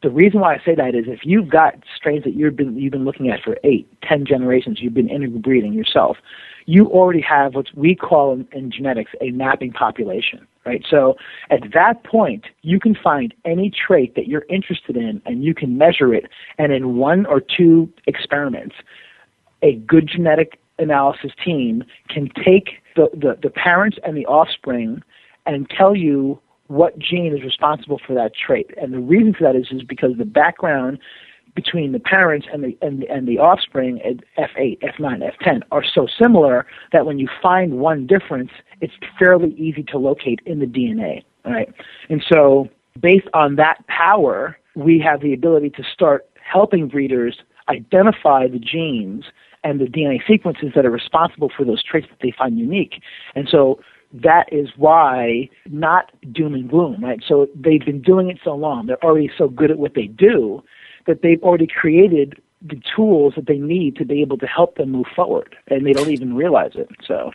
The 0.02 0.10
reason 0.10 0.40
why 0.40 0.54
I 0.54 0.62
say 0.64 0.74
that 0.74 0.94
is 0.94 1.06
if 1.08 1.20
you've 1.24 1.48
got 1.48 1.74
strains 1.96 2.24
that 2.24 2.34
you've 2.34 2.54
been 2.54 2.76
you've 2.76 2.92
been 2.92 3.04
looking 3.04 3.30
at 3.30 3.42
for 3.42 3.56
eight, 3.64 3.88
ten 4.02 4.26
generations, 4.26 4.78
you've 4.80 4.94
been 4.94 5.08
interbreeding 5.08 5.72
yourself, 5.72 6.18
you 6.66 6.86
already 6.86 7.22
have 7.22 7.54
what 7.54 7.66
we 7.74 7.94
call 7.94 8.32
in, 8.32 8.46
in 8.52 8.70
genetics 8.70 9.12
a 9.20 9.30
mapping 9.30 9.72
population, 9.72 10.46
right? 10.66 10.84
So 10.88 11.16
at 11.50 11.72
that 11.72 12.04
point, 12.04 12.44
you 12.62 12.78
can 12.78 12.94
find 12.94 13.32
any 13.44 13.70
trait 13.70 14.14
that 14.16 14.28
you're 14.28 14.44
interested 14.50 14.96
in 14.96 15.22
and 15.24 15.42
you 15.42 15.54
can 15.54 15.78
measure 15.78 16.12
it, 16.14 16.26
and 16.58 16.72
in 16.72 16.96
one 16.96 17.24
or 17.26 17.40
two 17.40 17.90
experiments, 18.06 18.76
a 19.62 19.76
good 19.76 20.06
genetic 20.06 20.60
analysis 20.78 21.32
team 21.42 21.82
can 22.08 22.28
take 22.44 22.82
the, 22.96 23.08
the, 23.14 23.38
the 23.42 23.50
parents 23.50 23.98
and 24.04 24.16
the 24.16 24.26
offspring 24.26 25.02
and 25.46 25.70
tell 25.70 25.96
you 25.96 26.38
what 26.68 26.98
gene 26.98 27.34
is 27.36 27.42
responsible 27.42 28.00
for 28.04 28.14
that 28.14 28.32
trait. 28.34 28.70
And 28.80 28.92
the 28.92 28.98
reason 28.98 29.34
for 29.34 29.44
that 29.44 29.56
is, 29.56 29.68
is 29.70 29.82
because 29.82 30.12
the 30.18 30.24
background 30.24 30.98
between 31.54 31.92
the 31.92 31.98
parents 31.98 32.46
and 32.52 32.62
the 32.62 32.78
and, 32.82 33.02
and 33.04 33.26
the 33.26 33.38
offspring 33.38 34.00
at 34.02 34.16
F8, 34.38 34.78
F9, 34.82 35.30
F10 35.40 35.62
are 35.72 35.84
so 35.84 36.06
similar 36.20 36.66
that 36.92 37.06
when 37.06 37.18
you 37.18 37.28
find 37.42 37.78
one 37.78 38.06
difference, 38.06 38.50
it's 38.80 38.92
fairly 39.18 39.52
easy 39.54 39.82
to 39.84 39.98
locate 39.98 40.40
in 40.44 40.60
the 40.60 40.66
DNA. 40.66 41.24
Right? 41.44 41.72
And 42.10 42.22
so 42.30 42.68
based 43.00 43.28
on 43.32 43.56
that 43.56 43.86
power, 43.88 44.58
we 44.74 45.00
have 45.00 45.22
the 45.22 45.32
ability 45.32 45.70
to 45.70 45.82
start 45.92 46.28
helping 46.42 46.88
breeders 46.88 47.38
identify 47.68 48.46
the 48.46 48.58
genes 48.58 49.24
and 49.64 49.80
the 49.80 49.86
DNA 49.86 50.20
sequences 50.28 50.72
that 50.76 50.86
are 50.86 50.90
responsible 50.90 51.50
for 51.56 51.64
those 51.64 51.82
traits 51.82 52.06
that 52.10 52.18
they 52.22 52.32
find 52.36 52.58
unique. 52.58 53.02
And 53.34 53.48
so 53.50 53.80
that 54.12 54.52
is 54.52 54.68
why 54.76 55.48
not 55.66 56.12
doom 56.32 56.54
and 56.54 56.68
gloom, 56.68 57.02
right? 57.02 57.22
So 57.26 57.48
they've 57.54 57.84
been 57.84 58.02
doing 58.02 58.28
it 58.30 58.38
so 58.42 58.54
long, 58.54 58.86
they're 58.86 59.02
already 59.04 59.30
so 59.36 59.48
good 59.48 59.70
at 59.70 59.78
what 59.78 59.94
they 59.94 60.06
do 60.06 60.62
that 61.06 61.22
they've 61.22 61.42
already 61.42 61.66
created 61.66 62.40
the 62.62 62.80
tools 62.94 63.34
that 63.36 63.46
they 63.46 63.58
need 63.58 63.96
to 63.96 64.04
be 64.04 64.20
able 64.22 64.38
to 64.38 64.46
help 64.46 64.76
them 64.76 64.90
move 64.90 65.06
forward, 65.14 65.54
and 65.68 65.86
they 65.86 65.92
don't 65.92 66.10
even 66.10 66.34
realize 66.34 66.72
it. 66.74 66.88
So. 67.06 67.30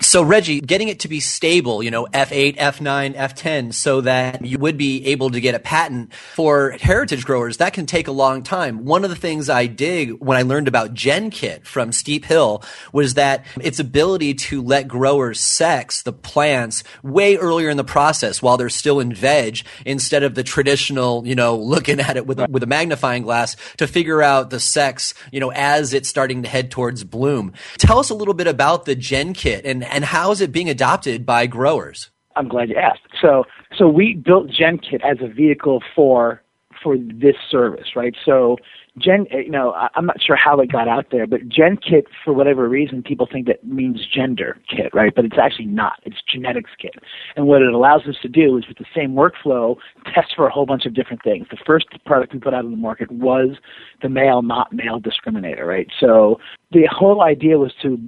So 0.00 0.22
Reggie, 0.22 0.60
getting 0.60 0.88
it 0.88 1.00
to 1.00 1.08
be 1.08 1.20
stable, 1.20 1.82
you 1.82 1.90
know, 1.90 2.06
F8, 2.06 2.56
F9, 2.56 3.14
F10, 3.14 3.72
so 3.72 4.00
that 4.00 4.44
you 4.44 4.58
would 4.58 4.76
be 4.76 5.06
able 5.06 5.30
to 5.30 5.40
get 5.40 5.54
a 5.54 5.58
patent 5.58 6.12
for 6.14 6.72
heritage 6.80 7.24
growers, 7.24 7.58
that 7.58 7.72
can 7.72 7.86
take 7.86 8.08
a 8.08 8.12
long 8.12 8.42
time. 8.42 8.84
One 8.84 9.04
of 9.04 9.10
the 9.10 9.16
things 9.16 9.48
I 9.48 9.66
dig 9.66 10.12
when 10.12 10.36
I 10.36 10.42
learned 10.42 10.68
about 10.68 10.94
GenKit 10.94 11.64
from 11.64 11.92
Steep 11.92 12.24
Hill 12.24 12.62
was 12.92 13.14
that 13.14 13.44
its 13.60 13.78
ability 13.78 14.34
to 14.34 14.62
let 14.62 14.88
growers 14.88 15.40
sex 15.40 16.02
the 16.02 16.12
plants 16.12 16.82
way 17.02 17.36
earlier 17.36 17.70
in 17.70 17.76
the 17.76 17.84
process 17.84 18.42
while 18.42 18.56
they're 18.56 18.68
still 18.68 18.98
in 18.98 19.12
veg 19.12 19.60
instead 19.84 20.22
of 20.22 20.34
the 20.34 20.42
traditional, 20.42 21.26
you 21.26 21.34
know, 21.34 21.56
looking 21.56 22.00
at 22.00 22.16
it 22.16 22.26
with 22.26 22.40
a, 22.40 22.46
with 22.50 22.62
a 22.62 22.66
magnifying 22.66 23.22
glass 23.22 23.56
to 23.76 23.86
figure 23.86 24.22
out 24.22 24.50
the 24.50 24.60
sex, 24.60 25.14
you 25.30 25.40
know, 25.40 25.52
as 25.52 25.92
it's 25.92 26.08
starting 26.08 26.42
to 26.42 26.48
head 26.48 26.70
towards 26.70 27.04
bloom. 27.04 27.52
Tell 27.78 27.98
us 27.98 28.10
a 28.10 28.14
little 28.14 28.34
bit 28.34 28.46
about 28.46 28.84
the 28.84 28.96
GenKit 28.96 29.62
and 29.64 29.81
and 29.84 30.04
how 30.04 30.30
is 30.30 30.40
it 30.40 30.52
being 30.52 30.68
adopted 30.68 31.26
by 31.26 31.46
growers? 31.46 32.10
I'm 32.36 32.48
glad 32.48 32.68
you 32.70 32.76
asked. 32.76 33.00
So, 33.20 33.44
so 33.76 33.88
we 33.88 34.14
built 34.14 34.48
GenKit 34.48 35.04
as 35.04 35.18
a 35.20 35.28
vehicle 35.28 35.82
for 35.94 36.42
for 36.82 36.96
this 36.96 37.36
service, 37.50 37.94
right? 37.94 38.16
So, 38.24 38.56
Gen, 38.98 39.26
eh, 39.30 39.38
you 39.38 39.50
know, 39.50 39.72
I'm 39.94 40.04
not 40.04 40.22
sure 40.22 40.36
how 40.36 40.60
it 40.60 40.70
got 40.70 40.86
out 40.86 41.06
there, 41.10 41.26
but 41.26 41.48
GenKit, 41.48 42.04
for 42.24 42.34
whatever 42.34 42.68
reason, 42.68 43.02
people 43.02 43.26
think 43.30 43.46
that 43.46 43.64
means 43.64 44.06
gender 44.06 44.58
kit, 44.68 44.92
right? 44.92 45.14
But 45.14 45.24
it's 45.24 45.38
actually 45.40 45.66
not. 45.66 45.94
It's 46.04 46.18
genetics 46.30 46.70
kit. 46.78 46.96
And 47.34 47.46
what 47.46 47.62
it 47.62 47.72
allows 47.72 48.02
us 48.06 48.16
to 48.20 48.28
do 48.28 48.58
is, 48.58 48.68
with 48.68 48.76
the 48.76 48.84
same 48.94 49.14
workflow, 49.14 49.76
test 50.14 50.34
for 50.36 50.46
a 50.46 50.50
whole 50.50 50.66
bunch 50.66 50.84
of 50.84 50.92
different 50.92 51.22
things. 51.22 51.46
The 51.50 51.56
first 51.64 51.86
product 52.04 52.34
we 52.34 52.40
put 52.40 52.52
out 52.52 52.66
on 52.66 52.70
the 52.70 52.76
market 52.76 53.10
was 53.10 53.56
the 54.02 54.10
male, 54.10 54.42
not 54.42 54.72
male 54.74 55.00
discriminator, 55.00 55.64
right? 55.64 55.88
So 55.98 56.38
the 56.70 56.86
whole 56.90 57.22
idea 57.22 57.58
was 57.58 57.72
to 57.82 57.98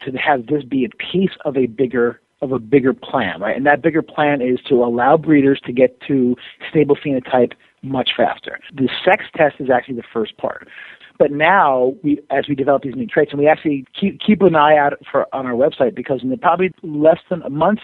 to 0.00 0.12
have 0.12 0.46
this 0.46 0.64
be 0.64 0.86
a 0.86 0.88
piece 1.12 1.30
of 1.44 1.56
a 1.58 1.66
bigger 1.66 2.20
of 2.40 2.52
a 2.52 2.58
bigger 2.58 2.92
plan, 2.94 3.40
right? 3.40 3.56
And 3.56 3.66
that 3.66 3.82
bigger 3.82 4.02
plan 4.02 4.40
is 4.40 4.58
to 4.68 4.82
allow 4.82 5.16
breeders 5.16 5.60
to 5.64 5.72
get 5.72 6.00
to 6.08 6.34
stable 6.70 6.96
phenotype 6.96 7.52
much 7.82 8.10
faster. 8.16 8.58
The 8.74 8.88
sex 9.04 9.24
test 9.36 9.56
is 9.58 9.68
actually 9.70 9.96
the 9.96 10.04
first 10.12 10.36
part. 10.36 10.68
But 11.18 11.30
now, 11.30 11.94
we, 12.02 12.18
as 12.30 12.48
we 12.48 12.54
develop 12.54 12.82
these 12.82 12.94
new 12.94 13.06
traits, 13.06 13.32
and 13.32 13.40
we 13.40 13.46
actually 13.46 13.84
keep, 13.98 14.20
keep 14.20 14.42
an 14.42 14.56
eye 14.56 14.76
out 14.76 14.94
for 15.10 15.26
on 15.34 15.46
our 15.46 15.52
website 15.52 15.94
because 15.94 16.22
in 16.22 16.36
probably 16.38 16.72
less 16.82 17.18
than 17.28 17.42
a 17.42 17.50
month, 17.50 17.80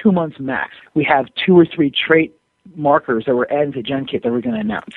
two 0.00 0.12
months 0.12 0.36
max, 0.38 0.72
we 0.94 1.04
have 1.04 1.26
two 1.44 1.58
or 1.58 1.66
three 1.66 1.90
trait 1.90 2.34
markers 2.76 3.24
that 3.26 3.34
we're 3.34 3.46
adding 3.50 3.72
to 3.72 3.82
GenKit 3.82 4.22
that 4.22 4.30
we're 4.30 4.40
going 4.40 4.54
to 4.54 4.60
announce. 4.60 4.94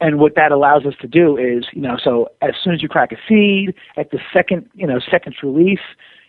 And 0.00 0.18
what 0.18 0.36
that 0.36 0.52
allows 0.52 0.86
us 0.86 0.94
to 1.00 1.08
do 1.08 1.36
is, 1.36 1.66
you 1.72 1.82
know, 1.82 1.96
so 2.02 2.28
as 2.40 2.54
soon 2.62 2.74
as 2.74 2.82
you 2.82 2.88
crack 2.88 3.12
a 3.12 3.16
seed, 3.28 3.74
at 3.96 4.10
the 4.10 4.20
second, 4.32 4.68
you 4.74 4.86
know, 4.86 5.00
second 5.10 5.34
release, 5.42 5.80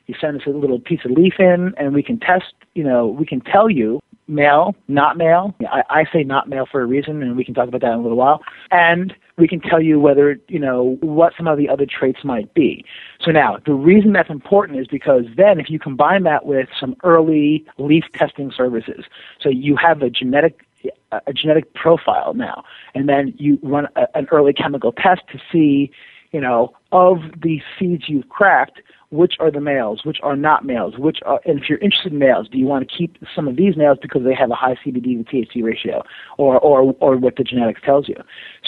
you 0.07 0.15
send 0.19 0.41
us 0.41 0.47
a 0.47 0.49
little 0.49 0.79
piece 0.79 1.01
of 1.05 1.11
leaf 1.11 1.35
in, 1.37 1.73
and 1.77 1.93
we 1.93 2.01
can 2.01 2.19
test, 2.19 2.53
you 2.73 2.83
know, 2.83 3.07
we 3.07 3.25
can 3.25 3.41
tell 3.41 3.69
you 3.69 3.99
male, 4.29 4.75
not 4.87 5.17
male. 5.17 5.55
I, 5.69 5.83
I 5.89 6.05
say 6.13 6.23
not 6.23 6.47
male 6.47 6.65
for 6.71 6.81
a 6.81 6.85
reason, 6.85 7.21
and 7.21 7.35
we 7.35 7.43
can 7.43 7.53
talk 7.53 7.67
about 7.67 7.81
that 7.81 7.91
in 7.91 7.99
a 7.99 8.01
little 8.01 8.17
while. 8.17 8.41
And 8.71 9.13
we 9.37 9.47
can 9.47 9.59
tell 9.59 9.81
you 9.81 9.99
whether, 9.99 10.39
you 10.47 10.59
know, 10.59 10.97
what 11.01 11.33
some 11.35 11.47
of 11.47 11.57
the 11.57 11.67
other 11.69 11.85
traits 11.85 12.23
might 12.23 12.53
be. 12.53 12.85
So 13.21 13.31
now, 13.31 13.57
the 13.65 13.73
reason 13.73 14.13
that's 14.13 14.29
important 14.29 14.79
is 14.79 14.87
because 14.87 15.25
then 15.35 15.59
if 15.59 15.69
you 15.69 15.79
combine 15.79 16.23
that 16.23 16.45
with 16.45 16.69
some 16.79 16.95
early 17.03 17.65
leaf 17.77 18.05
testing 18.13 18.51
services, 18.55 19.05
so 19.41 19.49
you 19.49 19.75
have 19.75 20.01
a 20.01 20.09
genetic 20.09 20.65
a 21.11 21.33
genetic 21.33 21.73
profile 21.73 22.33
now, 22.33 22.63
and 22.93 23.09
then 23.09 23.33
you 23.37 23.59
run 23.63 23.87
a, 23.95 24.05
an 24.15 24.27
early 24.31 24.53
chemical 24.53 24.91
test 24.91 25.21
to 25.31 25.39
see, 25.51 25.91
you 26.31 26.41
know, 26.41 26.73
of 26.91 27.17
the 27.41 27.61
seeds 27.77 28.03
you've 28.07 28.29
cracked, 28.29 28.81
which 29.11 29.33
are 29.39 29.49
the 29.49 29.61
males, 29.61 30.01
which 30.05 30.17
are 30.21 30.35
not 30.35 30.65
males, 30.65 30.97
which 30.97 31.19
are, 31.25 31.39
and 31.45 31.59
if 31.59 31.69
you're 31.69 31.79
interested 31.79 32.13
in 32.13 32.19
males, 32.19 32.47
do 32.47 32.57
you 32.57 32.65
want 32.65 32.87
to 32.87 32.95
keep 32.95 33.17
some 33.35 33.47
of 33.47 33.55
these 33.55 33.75
males 33.75 33.97
because 34.01 34.23
they 34.23 34.35
have 34.35 34.51
a 34.51 34.55
high 34.55 34.75
CBD 34.85 35.25
to 35.25 35.35
THC 35.35 35.63
ratio, 35.63 36.03
or 36.37 36.59
or 36.59 36.95
or 36.99 37.17
what 37.17 37.35
the 37.35 37.43
genetics 37.43 37.81
tells 37.83 38.07
you? 38.07 38.15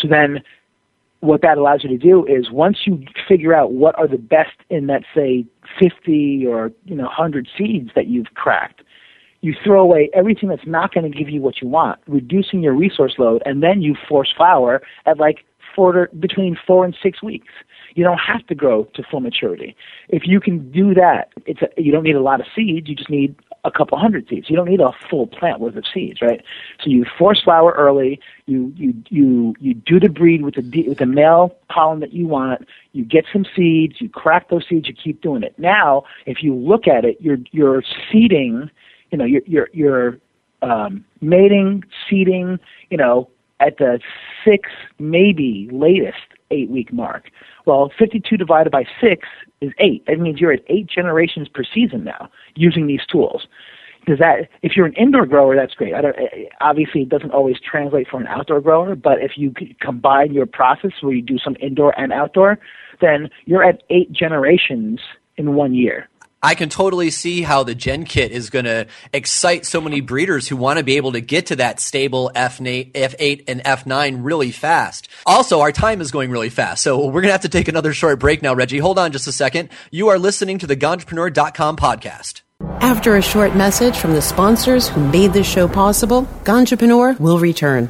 So 0.02 0.08
then, 0.08 0.42
what 1.20 1.42
that 1.44 1.60
allows 1.60 1.84
you 1.84 1.90
to 1.90 1.98
do 1.98 2.26
is 2.26 2.50
once 2.50 2.80
you 2.86 3.04
figure 3.28 3.54
out 3.54 3.74
what 3.74 3.98
are 4.00 4.08
the 4.08 4.18
best 4.18 4.58
in 4.70 4.88
that 4.88 5.04
say 5.16 5.46
50 5.80 6.46
or 6.48 6.72
you 6.86 6.96
know 6.96 7.04
100 7.04 7.48
seeds 7.56 7.92
that 7.96 8.08
you've 8.08 8.34
cracked, 8.34 8.82
you 9.42 9.54
throw 9.64 9.82
away 9.82 10.10
everything 10.14 10.50
that's 10.50 10.66
not 10.66 10.94
going 10.94 11.10
to 11.10 11.16
give 11.16 11.30
you 11.30 11.42
what 11.42 11.62
you 11.62 11.68
want, 11.68 12.00
reducing 12.08 12.62
your 12.62 12.74
resource 12.74 13.16
load, 13.20 13.44
and 13.46 13.62
then 13.62 13.84
you 13.84 13.96
force 14.08 14.34
flower 14.36 14.82
at 15.06 15.20
like 15.20 15.46
four 15.76 16.10
between 16.20 16.58
four 16.68 16.86
and 16.86 16.96
six 17.02 17.22
weeks. 17.22 17.54
You 17.94 18.04
don't 18.04 18.20
have 18.20 18.46
to 18.48 18.56
grow 18.56 18.86
to 18.94 19.04
full 19.04 19.20
maturity. 19.20 19.76
If 20.08 20.24
you 20.26 20.40
can 20.40 20.72
do 20.72 20.94
that, 20.94 21.30
it's 21.46 21.62
a, 21.62 21.70
you 21.82 21.92
don't 21.92 22.04
need 22.04 22.16
a 22.16 22.22
lot 22.22 22.40
of 22.40 22.48
seeds. 22.56 22.88
You 22.88 22.96
just 22.96 23.10
need 23.10 23.36
a 23.64 23.72
couple 23.72 23.98
hundred 23.98 24.28
seeds. 24.28 24.50
You 24.50 24.56
don't 24.56 24.70
need 24.70 24.82
a 24.82 24.92
full 25.10 25.28
plant 25.28 25.60
worth 25.60 25.76
of 25.76 25.84
seeds, 25.94 26.22
right? 26.22 26.44
So 26.84 26.90
you 26.90 27.06
force 27.18 27.42
flower 27.44 27.74
early. 27.78 28.20
You 28.46 28.74
you 28.76 28.94
you 29.10 29.56
you 29.60 29.74
do 29.74 30.00
the 30.00 30.10
breed 30.10 30.44
with 30.44 30.56
the 30.56 30.88
with 30.88 30.98
the 30.98 31.06
male 31.06 31.56
pollen 31.70 32.00
that 32.00 32.14
you 32.14 32.28
want. 32.28 32.68
You 32.94 33.06
get 33.06 33.26
some 33.32 33.46
seeds. 33.56 34.02
You 34.02 34.10
crack 34.10 34.50
those 34.50 34.66
seeds. 34.68 34.88
You 34.88 34.94
keep 34.94 35.22
doing 35.22 35.44
it. 35.44 35.58
Now, 35.58 36.04
if 36.26 36.42
you 36.42 36.56
look 36.56 36.88
at 36.88 37.06
it, 37.06 37.18
you're 37.20 37.38
you're 37.52 37.84
seeding. 38.12 38.70
You 39.12 39.18
know, 39.18 39.26
you're 39.26 39.44
you're 39.46 39.70
you're 39.74 40.18
um, 40.62 41.06
mating, 41.22 41.84
seeding. 42.10 42.60
You 42.90 42.98
know, 42.98 43.30
at 43.62 43.78
the 43.78 44.00
six, 44.44 44.70
maybe 45.00 45.70
latest 45.72 46.18
eight 46.52 46.70
week 46.70 46.92
mark. 46.92 47.30
Well, 47.66 47.92
52 47.98 48.38
divided 48.38 48.72
by 48.72 48.86
6 49.00 49.28
is 49.62 49.72
8. 49.80 50.06
That 50.08 50.20
means 50.20 50.40
you're 50.40 50.52
at 50.52 50.64
8 50.68 50.88
generations 50.88 51.48
per 51.48 51.64
season 51.64 52.04
now 52.04 52.30
using 52.56 52.88
these 52.88 53.06
tools. 53.10 53.48
Does 54.08 54.18
that, 54.18 54.50
if 54.64 54.76
you're 54.76 54.88
an 54.88 54.94
indoor 54.94 55.28
grower, 55.28 55.56
that's 55.56 55.76
great. 55.76 55.94
I 55.94 56.02
don't, 56.02 56.16
obviously, 56.60 57.04
it 57.04 57.10
doesn't 57.10 57.32
always 57.32 57.58
translate 57.60 58.08
for 58.08 58.20
an 58.20 58.26
outdoor 58.28 58.60
grower, 58.60 58.96
but 58.96 59.22
if 59.22 59.34
you 59.36 59.54
combine 59.80 60.34
your 60.34 60.48
process 60.48 60.92
where 61.02 61.14
you 61.14 61.22
do 61.22 61.38
some 61.38 61.56
indoor 61.62 61.98
and 62.00 62.12
outdoor, 62.12 62.58
then 63.00 63.30
you're 63.46 63.64
at 63.64 63.84
8 63.92 64.12
generations 64.12 65.00
in 65.38 65.54
one 65.54 65.76
year. 65.76 66.10
I 66.44 66.56
can 66.56 66.70
totally 66.70 67.12
see 67.12 67.44
how 67.44 67.64
the 67.64 67.76
GenKit 67.76 68.30
is 68.30 68.50
going 68.50 68.66
to 68.66 68.88
excite 69.14 69.66
so 69.66 69.80
many 69.80 70.02
breeders 70.02 70.48
who 70.48 70.58
want 70.58 70.80
to 70.80 70.84
be 70.84 70.98
able 70.98 71.12
to 71.12 71.22
get 71.22 71.48
to 71.48 71.58
that 71.58 71.80
stable 71.80 72.32
F8, 72.36 72.94
F8 72.94 73.44
and 73.48 73.64
F9 73.64 74.24
really 74.24 74.52
fast. 74.52 75.08
Also, 75.26 75.62
our 75.62 75.72
time 75.72 76.02
is 76.02 76.10
going 76.10 76.32
really 76.32 76.50
fast, 76.50 76.84
so 76.84 77.06
we're 77.06 77.22
going 77.22 77.26
to 77.26 77.34
have 77.34 77.42
to 77.42 77.50
take 77.50 77.68
another 77.68 77.94
short 77.94 78.20
break 78.20 78.42
now, 78.42 78.56
Reggie. 78.56 78.80
Hold 78.80 78.98
on 78.98 79.12
just 79.12 79.28
a 79.28 79.32
second. 79.32 79.70
You 79.92 80.10
are 80.10 80.18
listening 80.18 80.58
to 80.60 80.68
the 80.68 80.76
Ganjapreneur.com 80.76 81.78
podcast. 81.78 82.42
After 82.80 83.16
a 83.16 83.22
short 83.22 83.56
message 83.56 83.98
from 83.98 84.14
the 84.14 84.22
sponsors 84.22 84.88
who 84.88 85.08
made 85.10 85.34
this 85.34 85.48
show 85.48 85.68
possible, 85.68 86.24
Ganjapreneur 86.44 87.20
will 87.20 87.40
return. 87.40 87.90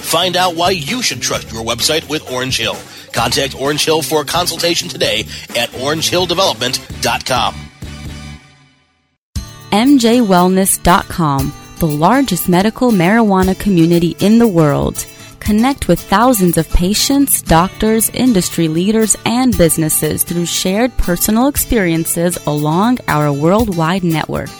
Find 0.00 0.36
out 0.36 0.56
why 0.56 0.70
you 0.70 1.02
should 1.02 1.20
trust 1.22 1.52
your 1.52 1.64
website 1.64 2.08
with 2.08 2.30
Orange 2.30 2.58
Hill. 2.58 2.76
Contact 3.12 3.54
Orange 3.60 3.84
Hill 3.84 4.02
for 4.02 4.22
a 4.22 4.24
consultation 4.24 4.88
today 4.88 5.20
at 5.56 5.70
orangehilldevelopment.com. 5.70 7.54
MJWellness.com, 9.70 11.52
the 11.78 11.86
largest 11.86 12.48
medical 12.48 12.90
marijuana 12.90 13.58
community 13.58 14.16
in 14.18 14.38
the 14.38 14.48
world. 14.48 15.06
Connect 15.38 15.88
with 15.88 16.00
thousands 16.00 16.58
of 16.58 16.68
patients, 16.70 17.40
doctors, 17.42 18.10
industry 18.10 18.68
leaders, 18.68 19.16
and 19.24 19.56
businesses 19.56 20.22
through 20.22 20.46
shared 20.46 20.96
personal 20.96 21.48
experiences 21.48 22.36
along 22.46 22.98
our 23.08 23.32
worldwide 23.32 24.04
network. 24.04 24.50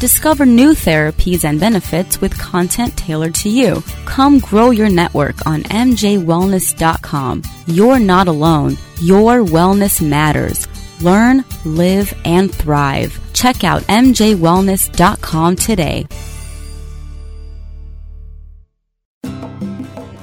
Discover 0.00 0.46
new 0.46 0.70
therapies 0.74 1.44
and 1.44 1.58
benefits 1.58 2.20
with 2.20 2.38
content 2.38 2.96
tailored 2.96 3.34
to 3.36 3.48
you. 3.48 3.82
Come 4.04 4.38
grow 4.38 4.70
your 4.70 4.88
network 4.88 5.44
on 5.44 5.64
MJWellness.com. 5.64 7.42
You're 7.66 7.98
not 7.98 8.28
alone. 8.28 8.76
Your 9.02 9.38
wellness 9.44 10.00
matters. 10.00 10.68
Learn, 11.02 11.44
live, 11.64 12.14
and 12.24 12.54
thrive. 12.54 13.18
Check 13.32 13.64
out 13.64 13.82
MJWellness.com 13.82 15.56
today. 15.56 16.06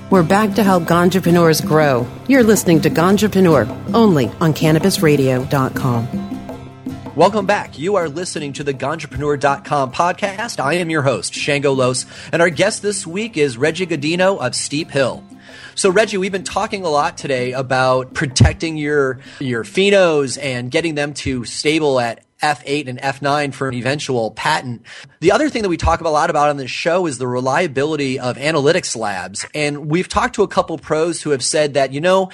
We're 0.09 0.23
back 0.23 0.53
to 0.55 0.63
help 0.63 0.83
Ganjapreneurs 0.83 1.65
grow. 1.65 2.07
You're 2.29 2.43
listening 2.43 2.79
to 2.81 2.89
Ganjapreneur 2.89 3.93
only 3.93 4.27
on 4.39 4.53
CannabisRadio.com. 4.53 6.24
Welcome 7.15 7.45
back. 7.45 7.79
You 7.79 7.95
are 7.95 8.09
listening 8.09 8.51
to 8.53 8.63
the 8.65 8.73
Ganjapreneur.com 8.73 9.93
podcast. 9.93 10.59
I 10.59 10.73
am 10.73 10.89
your 10.89 11.01
host, 11.01 11.33
Shango 11.33 11.71
Los, 11.71 12.05
and 12.33 12.41
our 12.41 12.49
guest 12.49 12.81
this 12.81 13.07
week 13.07 13.37
is 13.37 13.57
Reggie 13.57 13.87
Gaudino 13.87 14.37
of 14.37 14.53
Steep 14.53 14.91
Hill. 14.91 15.23
So 15.75 15.89
Reggie, 15.89 16.17
we've 16.17 16.33
been 16.33 16.43
talking 16.43 16.83
a 16.83 16.89
lot 16.89 17.17
today 17.17 17.53
about 17.53 18.13
protecting 18.13 18.75
your 18.75 19.21
your 19.39 19.63
phenos 19.63 20.37
and 20.41 20.69
getting 20.69 20.95
them 20.95 21.13
to 21.13 21.45
stable 21.45 22.01
at 22.01 22.25
F8 22.43 22.89
and 22.89 22.99
F9 22.99 23.53
for 23.53 23.69
an 23.69 23.75
eventual 23.75 24.31
patent. 24.31 24.85
The 25.21 25.31
other 25.31 25.49
thing 25.49 25.61
that 25.61 25.69
we 25.69 25.77
talk 25.77 26.01
a 26.01 26.09
lot 26.09 26.29
about 26.29 26.49
on 26.49 26.57
this 26.57 26.69
show 26.69 27.05
is 27.05 27.17
the 27.17 27.29
reliability 27.29 28.19
of 28.19 28.35
analytics 28.35 28.93
labs. 28.93 29.45
And 29.55 29.89
we've 29.89 30.09
talked 30.09 30.35
to 30.35 30.43
a 30.43 30.49
couple 30.49 30.77
pros 30.77 31.21
who 31.21 31.29
have 31.29 31.43
said 31.43 31.75
that, 31.75 31.93
you 31.93 32.01
know, 32.01 32.29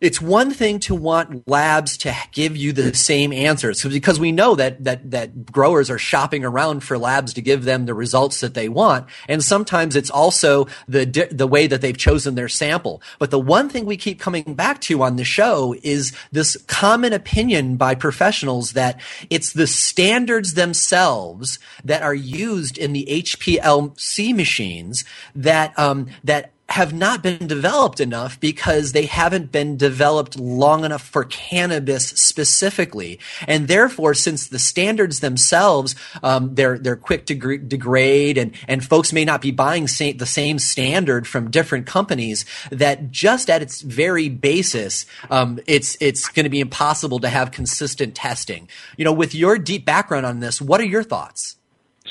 it's 0.00 0.20
one 0.20 0.50
thing 0.50 0.78
to 0.80 0.94
want 0.94 1.48
labs 1.48 1.96
to 1.98 2.14
give 2.32 2.56
you 2.56 2.72
the 2.72 2.94
same 2.94 3.32
answers 3.32 3.82
because 3.82 4.20
we 4.20 4.30
know 4.30 4.54
that 4.54 4.84
that 4.84 5.10
that 5.10 5.50
growers 5.50 5.90
are 5.90 5.98
shopping 5.98 6.44
around 6.44 6.80
for 6.80 6.98
labs 6.98 7.32
to 7.34 7.40
give 7.40 7.64
them 7.64 7.86
the 7.86 7.94
results 7.94 8.40
that 8.40 8.54
they 8.54 8.68
want. 8.68 9.06
And 9.28 9.42
sometimes 9.42 9.96
it's 9.96 10.10
also 10.10 10.66
the 10.86 11.04
the 11.30 11.46
way 11.46 11.66
that 11.66 11.80
they've 11.80 11.96
chosen 11.96 12.34
their 12.34 12.48
sample. 12.48 13.00
But 13.18 13.30
the 13.30 13.38
one 13.38 13.68
thing 13.68 13.86
we 13.86 13.96
keep 13.96 14.20
coming 14.20 14.54
back 14.54 14.80
to 14.82 15.02
on 15.02 15.16
the 15.16 15.24
show 15.24 15.74
is 15.82 16.12
this 16.30 16.56
common 16.66 17.12
opinion 17.12 17.76
by 17.76 17.94
professionals 17.94 18.72
that 18.72 19.00
it's 19.30 19.52
the 19.52 19.66
standards 19.66 20.54
themselves 20.54 21.58
that 21.84 22.02
are 22.02 22.14
used 22.14 22.76
in 22.76 22.92
the 22.92 23.06
HPLC 23.08 24.34
machines 24.34 25.04
that 25.34 25.76
um, 25.78 26.08
that 26.24 26.52
have 26.68 26.92
not 26.92 27.22
been 27.22 27.46
developed 27.46 28.00
enough 28.00 28.40
because 28.40 28.92
they 28.92 29.06
haven't 29.06 29.52
been 29.52 29.76
developed 29.76 30.38
long 30.38 30.84
enough 30.84 31.02
for 31.02 31.24
cannabis 31.24 32.08
specifically, 32.08 33.20
and 33.46 33.68
therefore, 33.68 34.14
since 34.14 34.48
the 34.48 34.58
standards 34.58 35.20
themselves 35.20 35.94
um, 36.22 36.54
they're 36.54 36.78
they're 36.78 36.96
quick 36.96 37.26
to 37.26 37.34
gr- 37.34 37.56
degrade, 37.56 38.36
and 38.36 38.52
and 38.66 38.84
folks 38.84 39.12
may 39.12 39.24
not 39.24 39.40
be 39.40 39.50
buying 39.50 39.86
sa- 39.86 40.12
the 40.16 40.26
same 40.26 40.58
standard 40.58 41.26
from 41.26 41.50
different 41.50 41.86
companies, 41.86 42.44
that 42.70 43.10
just 43.10 43.48
at 43.48 43.62
its 43.62 43.80
very 43.82 44.28
basis, 44.28 45.06
um, 45.30 45.60
it's 45.66 45.96
it's 46.00 46.28
going 46.28 46.44
to 46.44 46.50
be 46.50 46.60
impossible 46.60 47.20
to 47.20 47.28
have 47.28 47.52
consistent 47.52 48.14
testing. 48.14 48.68
You 48.96 49.04
know, 49.04 49.12
with 49.12 49.34
your 49.34 49.58
deep 49.58 49.84
background 49.84 50.26
on 50.26 50.40
this, 50.40 50.60
what 50.60 50.80
are 50.80 50.84
your 50.84 51.02
thoughts? 51.02 51.56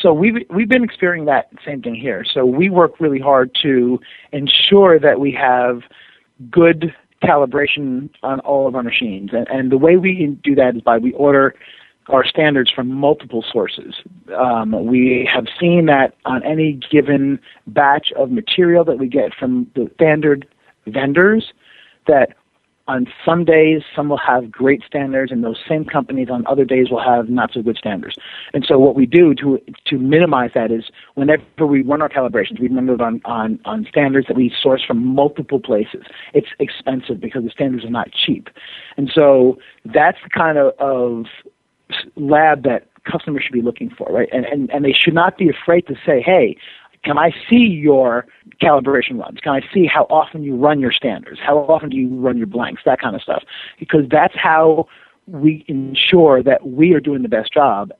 So 0.05 0.13
we've 0.13 0.35
we've 0.51 0.69
been 0.69 0.83
experiencing 0.83 1.25
that 1.25 1.49
same 1.65 1.81
thing 1.81 1.95
here. 1.95 2.23
So 2.31 2.45
we 2.45 2.69
work 2.69 2.99
really 2.99 3.19
hard 3.19 3.57
to 3.63 3.99
ensure 4.33 4.99
that 4.99 5.19
we 5.19 5.31
have 5.31 5.81
good 6.51 6.93
calibration 7.23 8.11
on 8.21 8.39
all 8.41 8.67
of 8.67 8.75
our 8.75 8.83
machines, 8.83 9.31
and, 9.33 9.47
and 9.47 9.71
the 9.71 9.79
way 9.79 9.97
we 9.97 10.37
do 10.43 10.53
that 10.53 10.75
is 10.75 10.83
by 10.83 10.99
we 10.99 11.11
order 11.13 11.55
our 12.09 12.23
standards 12.23 12.69
from 12.69 12.91
multiple 12.91 13.43
sources. 13.51 13.95
Um, 14.37 14.85
we 14.85 15.27
have 15.33 15.47
seen 15.59 15.87
that 15.87 16.13
on 16.25 16.43
any 16.43 16.79
given 16.91 17.39
batch 17.65 18.11
of 18.15 18.29
material 18.29 18.85
that 18.85 18.99
we 18.99 19.07
get 19.07 19.33
from 19.33 19.65
the 19.73 19.89
standard 19.95 20.47
vendors, 20.85 21.51
that 22.05 22.35
on 22.87 23.07
some 23.25 23.43
days 23.45 23.81
some 23.95 24.09
will 24.09 24.19
have 24.19 24.51
great 24.51 24.83
standards 24.85 25.31
and 25.31 25.43
those 25.43 25.59
same 25.67 25.85
companies 25.85 26.29
on 26.29 26.45
other 26.45 26.65
days 26.65 26.89
will 26.91 27.03
have 27.03 27.29
not 27.29 27.51
so 27.53 27.61
good 27.61 27.77
standards. 27.77 28.15
And 28.53 28.63
so 28.67 28.77
what 28.77 28.95
we 28.95 29.05
do 29.05 29.33
to 29.35 29.59
to 29.85 29.97
minimize 29.97 30.51
that 30.53 30.71
is 30.71 30.85
whenever 31.15 31.65
we 31.65 31.81
run 31.81 32.01
our 32.01 32.09
calibrations 32.09 32.59
we 32.59 32.67
run 32.67 32.89
it 32.89 33.01
on 33.01 33.21
on 33.25 33.59
on 33.65 33.85
standards 33.89 34.27
that 34.27 34.37
we 34.37 34.53
source 34.61 34.83
from 34.83 35.03
multiple 35.05 35.59
places. 35.59 36.05
It's 36.33 36.49
expensive 36.59 37.19
because 37.19 37.43
the 37.43 37.49
standards 37.49 37.85
are 37.85 37.89
not 37.89 38.11
cheap. 38.11 38.49
And 38.97 39.11
so 39.13 39.57
that's 39.85 40.19
the 40.23 40.29
kind 40.29 40.57
of, 40.57 40.73
of 40.79 41.25
lab 42.15 42.63
that 42.63 42.87
customers 43.03 43.43
should 43.43 43.53
be 43.53 43.61
looking 43.61 43.89
for 43.89 44.07
right? 44.11 44.29
And, 44.31 44.45
and 44.45 44.69
and 44.71 44.85
they 44.85 44.93
should 44.93 45.13
not 45.13 45.37
be 45.37 45.49
afraid 45.49 45.87
to 45.87 45.95
say 46.05 46.21
hey 46.21 46.57
can 47.05 47.17
I 47.17 47.31
see 47.49 47.67
your 47.67 48.25
calibration 48.61 49.19
runs? 49.19 49.39
Can 49.39 49.53
I 49.53 49.61
see 49.73 49.85
how 49.85 50.05
often 50.09 50.43
you 50.43 50.55
run 50.55 50.79
your 50.79 50.91
standards? 50.91 51.39
How 51.39 51.59
often 51.59 51.89
do 51.89 51.97
you 51.97 52.09
run 52.09 52.37
your 52.37 52.47
blanks? 52.47 52.81
That 52.85 52.99
kind 52.99 53.15
of 53.15 53.21
stuff. 53.21 53.43
Because 53.79 54.09
that's 54.09 54.35
how 54.35 54.87
we 55.27 55.63
ensure 55.67 56.43
that 56.43 56.67
we 56.67 56.93
are 56.93 56.99
doing 56.99 57.21
the 57.21 57.29
best 57.29 57.53
job 57.53 57.91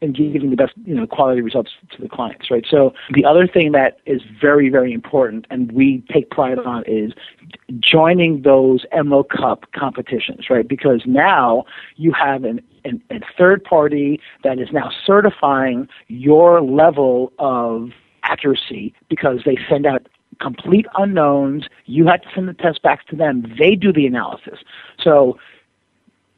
and 0.00 0.16
giving 0.16 0.50
the 0.50 0.56
best 0.56 0.72
you 0.84 0.94
know 0.94 1.06
quality 1.06 1.40
results 1.40 1.70
to 1.90 2.02
the 2.02 2.08
clients 2.08 2.50
right 2.50 2.66
so 2.68 2.92
the 3.14 3.24
other 3.24 3.46
thing 3.46 3.70
that 3.70 3.98
is 4.04 4.20
very 4.40 4.68
very 4.68 4.92
important 4.92 5.46
and 5.48 5.70
we 5.70 6.02
take 6.12 6.28
pride 6.28 6.58
on 6.58 6.82
is 6.88 7.12
joining 7.78 8.42
those 8.42 8.84
Emerald 8.90 9.28
Cup 9.28 9.64
competitions 9.72 10.50
right 10.50 10.66
because 10.66 11.02
now 11.06 11.64
you 11.94 12.12
have 12.12 12.42
an, 12.42 12.60
an 12.84 13.00
a 13.10 13.20
third 13.38 13.62
party 13.62 14.20
that 14.42 14.58
is 14.58 14.72
now 14.72 14.90
certifying 15.06 15.88
your 16.08 16.60
level 16.60 17.32
of 17.38 17.90
accuracy 18.22 18.94
because 19.08 19.40
they 19.44 19.58
send 19.68 19.86
out 19.86 20.08
complete 20.40 20.86
unknowns. 20.96 21.64
You 21.86 22.06
have 22.06 22.22
to 22.22 22.28
send 22.34 22.48
the 22.48 22.54
test 22.54 22.82
back 22.82 23.06
to 23.08 23.16
them. 23.16 23.44
They 23.58 23.74
do 23.74 23.92
the 23.92 24.06
analysis. 24.06 24.58
So 25.02 25.38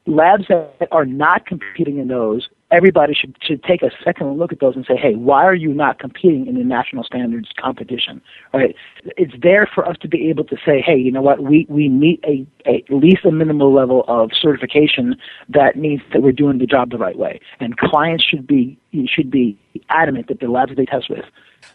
labs 0.06 0.44
that 0.48 0.88
are 0.90 1.06
not 1.06 1.46
competing 1.46 1.98
in 1.98 2.08
those, 2.08 2.48
everybody 2.70 3.14
should, 3.14 3.36
should 3.40 3.62
take 3.62 3.82
a 3.82 3.90
second 4.02 4.36
look 4.38 4.52
at 4.52 4.60
those 4.60 4.74
and 4.76 4.84
say, 4.86 4.96
hey, 4.96 5.14
why 5.14 5.44
are 5.44 5.54
you 5.54 5.72
not 5.72 5.98
competing 5.98 6.46
in 6.46 6.54
the 6.54 6.64
national 6.64 7.04
standards 7.04 7.50
competition? 7.58 8.20
Right? 8.52 8.74
It's 9.16 9.34
there 9.42 9.68
for 9.72 9.88
us 9.88 9.96
to 10.02 10.08
be 10.08 10.28
able 10.28 10.44
to 10.44 10.56
say, 10.64 10.80
hey, 10.80 10.96
you 10.96 11.12
know 11.12 11.22
what, 11.22 11.42
we, 11.42 11.66
we 11.68 11.88
meet 11.88 12.24
a, 12.24 12.46
a 12.66 12.84
at 12.84 12.90
least 12.90 13.24
a 13.24 13.30
minimal 13.30 13.72
level 13.72 14.04
of 14.08 14.30
certification 14.32 15.16
that 15.48 15.76
means 15.76 16.02
that 16.12 16.22
we're 16.22 16.32
doing 16.32 16.58
the 16.58 16.66
job 16.66 16.90
the 16.90 16.98
right 16.98 17.18
way. 17.18 17.40
And 17.60 17.76
clients 17.76 18.24
should 18.24 18.46
be 18.46 18.78
should 19.06 19.30
be 19.30 19.58
adamant 19.88 20.28
that 20.28 20.40
the 20.40 20.46
labs 20.46 20.76
they 20.76 20.84
test 20.84 21.10
with 21.10 21.24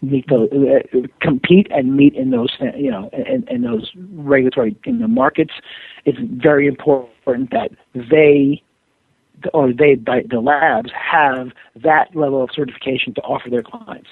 meet 0.02 0.26
those, 0.28 0.48
uh, 0.52 0.98
compete 1.20 1.66
and 1.70 1.96
meet 1.96 2.14
in 2.14 2.30
those, 2.30 2.56
you 2.76 2.90
know, 2.90 3.10
in, 3.12 3.46
in 3.48 3.62
those 3.62 3.90
regulatory 4.14 4.76
in 4.84 5.00
the 5.00 5.08
markets. 5.08 5.52
It's 6.04 6.18
very 6.20 6.66
important 6.66 7.50
that 7.50 7.70
they 7.94 8.62
or 9.52 9.72
they 9.72 9.94
the 9.94 10.40
labs 10.40 10.90
have 10.92 11.52
that 11.76 12.14
level 12.14 12.42
of 12.42 12.50
certification 12.52 13.14
to 13.14 13.20
offer 13.22 13.50
their 13.50 13.62
clients. 13.62 14.08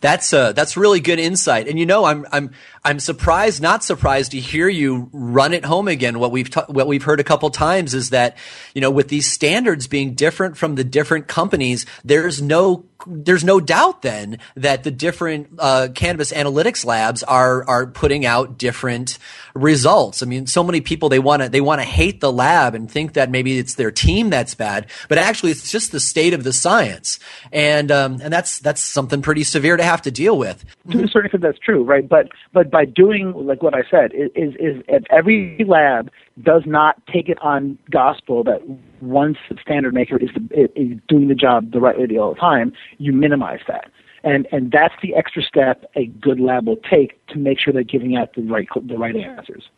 That's 0.00 0.32
uh, 0.32 0.52
that's 0.52 0.76
really 0.76 1.00
good 1.00 1.18
insight. 1.18 1.68
And 1.68 1.78
you 1.78 1.86
know, 1.86 2.04
I'm 2.04 2.26
I'm 2.32 2.50
I'm 2.84 3.00
surprised, 3.00 3.60
not 3.60 3.84
surprised 3.84 4.32
to 4.32 4.40
hear 4.40 4.68
you 4.68 5.10
run 5.12 5.52
it 5.52 5.64
home 5.64 5.88
again. 5.88 6.18
What 6.18 6.32
we've 6.32 6.50
ta- 6.50 6.66
what 6.68 6.86
we've 6.86 7.02
heard 7.02 7.20
a 7.20 7.24
couple 7.24 7.50
times 7.50 7.94
is 7.94 8.10
that 8.10 8.36
you 8.74 8.80
know, 8.80 8.90
with 8.90 9.08
these 9.08 9.30
standards 9.30 9.86
being 9.86 10.14
different 10.14 10.56
from 10.56 10.76
the 10.76 10.84
different 10.84 11.28
companies, 11.28 11.86
there's 12.04 12.40
no 12.40 12.84
there's 13.06 13.44
no 13.44 13.60
doubt 13.60 14.02
then 14.02 14.38
that 14.56 14.84
the 14.84 14.90
different 14.90 15.48
uh, 15.58 15.88
cannabis 15.94 16.32
analytics 16.32 16.84
labs 16.84 17.22
are 17.22 17.68
are 17.68 17.86
putting 17.86 18.26
out 18.26 18.58
different 18.58 19.18
results. 19.54 20.22
I 20.22 20.26
mean, 20.26 20.46
so 20.46 20.64
many 20.64 20.80
people 20.80 21.08
they 21.08 21.18
want 21.18 21.42
to 21.42 21.48
they 21.48 21.60
want 21.60 21.80
to 21.80 21.86
hate 21.86 22.20
the 22.20 22.32
lab 22.32 22.74
and 22.74 22.90
think 22.90 23.14
that 23.14 23.30
maybe 23.30 23.58
it's 23.58 23.74
their 23.74 23.90
team 23.90 24.30
that's 24.30 24.54
bad, 24.54 24.86
but 25.08 25.18
actually 25.18 25.52
it's 25.52 25.70
just 25.70 25.92
the 25.92 26.00
state 26.00 26.34
of 26.34 26.44
the 26.44 26.52
science, 26.52 27.18
and 27.52 27.90
um, 27.90 28.20
and 28.22 28.32
that's 28.32 28.58
that's 28.58 28.80
something 28.80 29.22
pretty 29.22 29.44
severe 29.44 29.76
to 29.76 29.84
have 29.84 30.02
to 30.02 30.10
deal 30.10 30.36
with. 30.36 30.64
To 30.90 31.04
a 31.04 31.08
certain 31.08 31.26
extent, 31.26 31.42
that's 31.42 31.58
true, 31.58 31.84
right? 31.84 32.08
But 32.08 32.28
but 32.52 32.70
by 32.70 32.84
doing 32.84 33.32
like 33.34 33.62
what 33.62 33.74
I 33.74 33.82
said 33.90 34.12
is 34.12 34.30
is, 34.34 34.54
is 34.88 35.04
every 35.10 35.64
lab 35.66 36.10
does 36.42 36.62
not 36.66 37.04
take 37.06 37.28
it 37.28 37.38
on 37.42 37.78
gospel 37.90 38.44
that 38.44 38.62
once 39.00 39.38
the 39.48 39.56
standard 39.60 39.94
maker 39.94 40.16
is, 40.16 40.30
the, 40.34 40.70
is 40.80 40.98
doing 41.08 41.28
the 41.28 41.34
job 41.34 41.72
the 41.72 41.80
right 41.80 41.98
way 41.98 42.06
all 42.18 42.34
the 42.34 42.40
time, 42.40 42.72
you 42.98 43.12
minimize 43.12 43.60
that. 43.68 43.90
And 44.24 44.48
and 44.50 44.72
that's 44.72 44.94
the 45.00 45.14
extra 45.14 45.42
step 45.42 45.84
a 45.94 46.06
good 46.06 46.40
lab 46.40 46.66
will 46.66 46.76
take 46.76 47.24
to 47.28 47.38
make 47.38 47.60
sure 47.60 47.72
they're 47.72 47.84
giving 47.84 48.16
out 48.16 48.34
the 48.34 48.42
right 48.42 48.68
the 48.82 48.98
right 48.98 49.14
answers. 49.14 49.68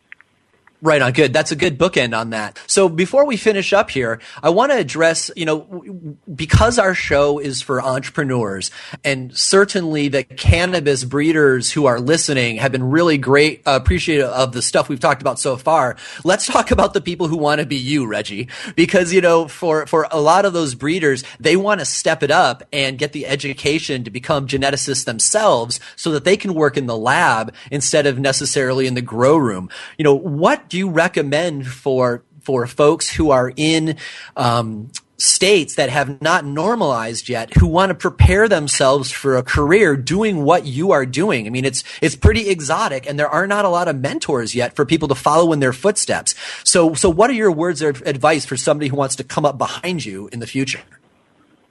Right 0.83 0.99
on. 0.99 1.11
Good. 1.11 1.31
That's 1.31 1.51
a 1.51 1.55
good 1.55 1.77
bookend 1.77 2.17
on 2.17 2.31
that. 2.31 2.59
So 2.65 2.89
before 2.89 3.27
we 3.27 3.37
finish 3.37 3.71
up 3.71 3.91
here, 3.91 4.19
I 4.41 4.49
want 4.49 4.71
to 4.71 4.77
address, 4.79 5.29
you 5.35 5.45
know, 5.45 6.15
because 6.33 6.79
our 6.79 6.95
show 6.95 7.37
is 7.37 7.61
for 7.61 7.79
entrepreneurs 7.79 8.71
and 9.03 9.37
certainly 9.37 10.07
the 10.07 10.23
cannabis 10.23 11.03
breeders 11.03 11.71
who 11.71 11.85
are 11.85 11.99
listening 11.99 12.55
have 12.55 12.71
been 12.71 12.89
really 12.89 13.19
great, 13.19 13.61
uh, 13.67 13.79
appreciative 13.79 14.29
of 14.29 14.53
the 14.53 14.63
stuff 14.63 14.89
we've 14.89 14.99
talked 14.99 15.21
about 15.21 15.37
so 15.37 15.55
far. 15.55 15.97
Let's 16.23 16.47
talk 16.47 16.71
about 16.71 16.95
the 16.95 17.01
people 17.01 17.27
who 17.27 17.37
want 17.37 17.59
to 17.61 17.67
be 17.67 17.75
you, 17.75 18.07
Reggie, 18.07 18.49
because, 18.75 19.13
you 19.13 19.21
know, 19.21 19.47
for, 19.47 19.85
for 19.85 20.07
a 20.09 20.19
lot 20.19 20.45
of 20.45 20.53
those 20.53 20.73
breeders, 20.73 21.23
they 21.39 21.57
want 21.57 21.79
to 21.81 21.85
step 21.85 22.23
it 22.23 22.31
up 22.31 22.63
and 22.73 22.97
get 22.97 23.13
the 23.13 23.27
education 23.27 24.03
to 24.05 24.09
become 24.09 24.47
geneticists 24.47 25.05
themselves 25.05 25.79
so 25.95 26.09
that 26.09 26.23
they 26.23 26.37
can 26.37 26.55
work 26.55 26.75
in 26.75 26.87
the 26.87 26.97
lab 26.97 27.53
instead 27.69 28.07
of 28.07 28.17
necessarily 28.17 28.87
in 28.87 28.95
the 28.95 29.01
grow 29.03 29.37
room. 29.37 29.69
You 29.99 30.05
know, 30.05 30.15
what 30.15 30.70
do 30.71 30.77
you 30.77 30.89
recommend 30.89 31.67
for 31.67 32.23
for 32.39 32.65
folks 32.65 33.09
who 33.09 33.29
are 33.29 33.51
in 33.55 33.97
um, 34.35 34.89
states 35.17 35.75
that 35.75 35.89
have 35.89 36.19
not 36.21 36.45
normalized 36.45 37.29
yet 37.29 37.53
who 37.53 37.67
want 37.67 37.89
to 37.89 37.93
prepare 37.93 38.47
themselves 38.47 39.11
for 39.11 39.37
a 39.37 39.43
career 39.43 39.95
doing 39.95 40.43
what 40.43 40.65
you 40.65 40.91
are 40.91 41.05
doing. 41.05 41.45
I 41.45 41.51
mean, 41.51 41.65
it's, 41.65 41.83
it's 42.01 42.15
pretty 42.15 42.49
exotic 42.49 43.07
and 43.07 43.19
there 43.19 43.27
are 43.27 43.45
not 43.45 43.63
a 43.63 43.69
lot 43.69 43.87
of 43.87 43.99
mentors 43.99 44.55
yet 44.55 44.75
for 44.75 44.83
people 44.83 45.07
to 45.09 45.15
follow 45.15 45.53
in 45.53 45.59
their 45.59 45.73
footsteps. 45.73 46.33
So, 46.63 46.95
so 46.95 47.07
what 47.11 47.29
are 47.29 47.33
your 47.33 47.51
words 47.51 47.83
of 47.83 48.01
advice 48.07 48.45
for 48.45 48.57
somebody 48.57 48.87
who 48.87 48.95
wants 48.95 49.15
to 49.17 49.23
come 49.23 49.45
up 49.45 49.59
behind 49.59 50.03
you 50.03 50.27
in 50.31 50.39
the 50.39 50.47
future? 50.47 50.81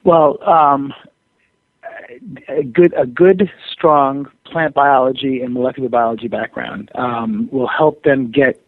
Well, 0.05 0.39
um, 0.49 0.95
a 2.47 2.63
good, 2.63 2.95
a 2.97 3.07
good, 3.07 3.51
strong 3.73 4.31
plant 4.45 4.75
biology 4.75 5.41
and 5.41 5.53
molecular 5.55 5.89
biology 5.89 6.29
background 6.29 6.93
um, 6.95 7.49
will 7.51 7.69
help 7.69 8.05
them 8.05 8.31
get 8.31 8.63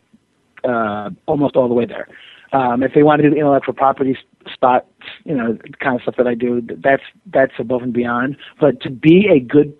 uh, 0.64 1.10
almost 1.26 1.56
all 1.56 1.68
the 1.68 1.74
way 1.74 1.86
there. 1.86 2.08
Um, 2.52 2.82
if 2.82 2.92
they 2.94 3.02
want 3.02 3.20
to 3.20 3.28
do 3.28 3.34
the 3.34 3.40
intellectual 3.40 3.74
property 3.74 4.16
spot, 4.52 4.86
you 5.24 5.34
know, 5.34 5.56
kind 5.80 5.96
of 5.96 6.02
stuff 6.02 6.16
that 6.18 6.26
I 6.26 6.34
do, 6.34 6.60
that's 6.60 7.02
that's 7.32 7.54
above 7.58 7.82
and 7.82 7.92
beyond. 7.94 8.36
But 8.60 8.80
to 8.82 8.90
be 8.90 9.26
a 9.28 9.40
good, 9.40 9.74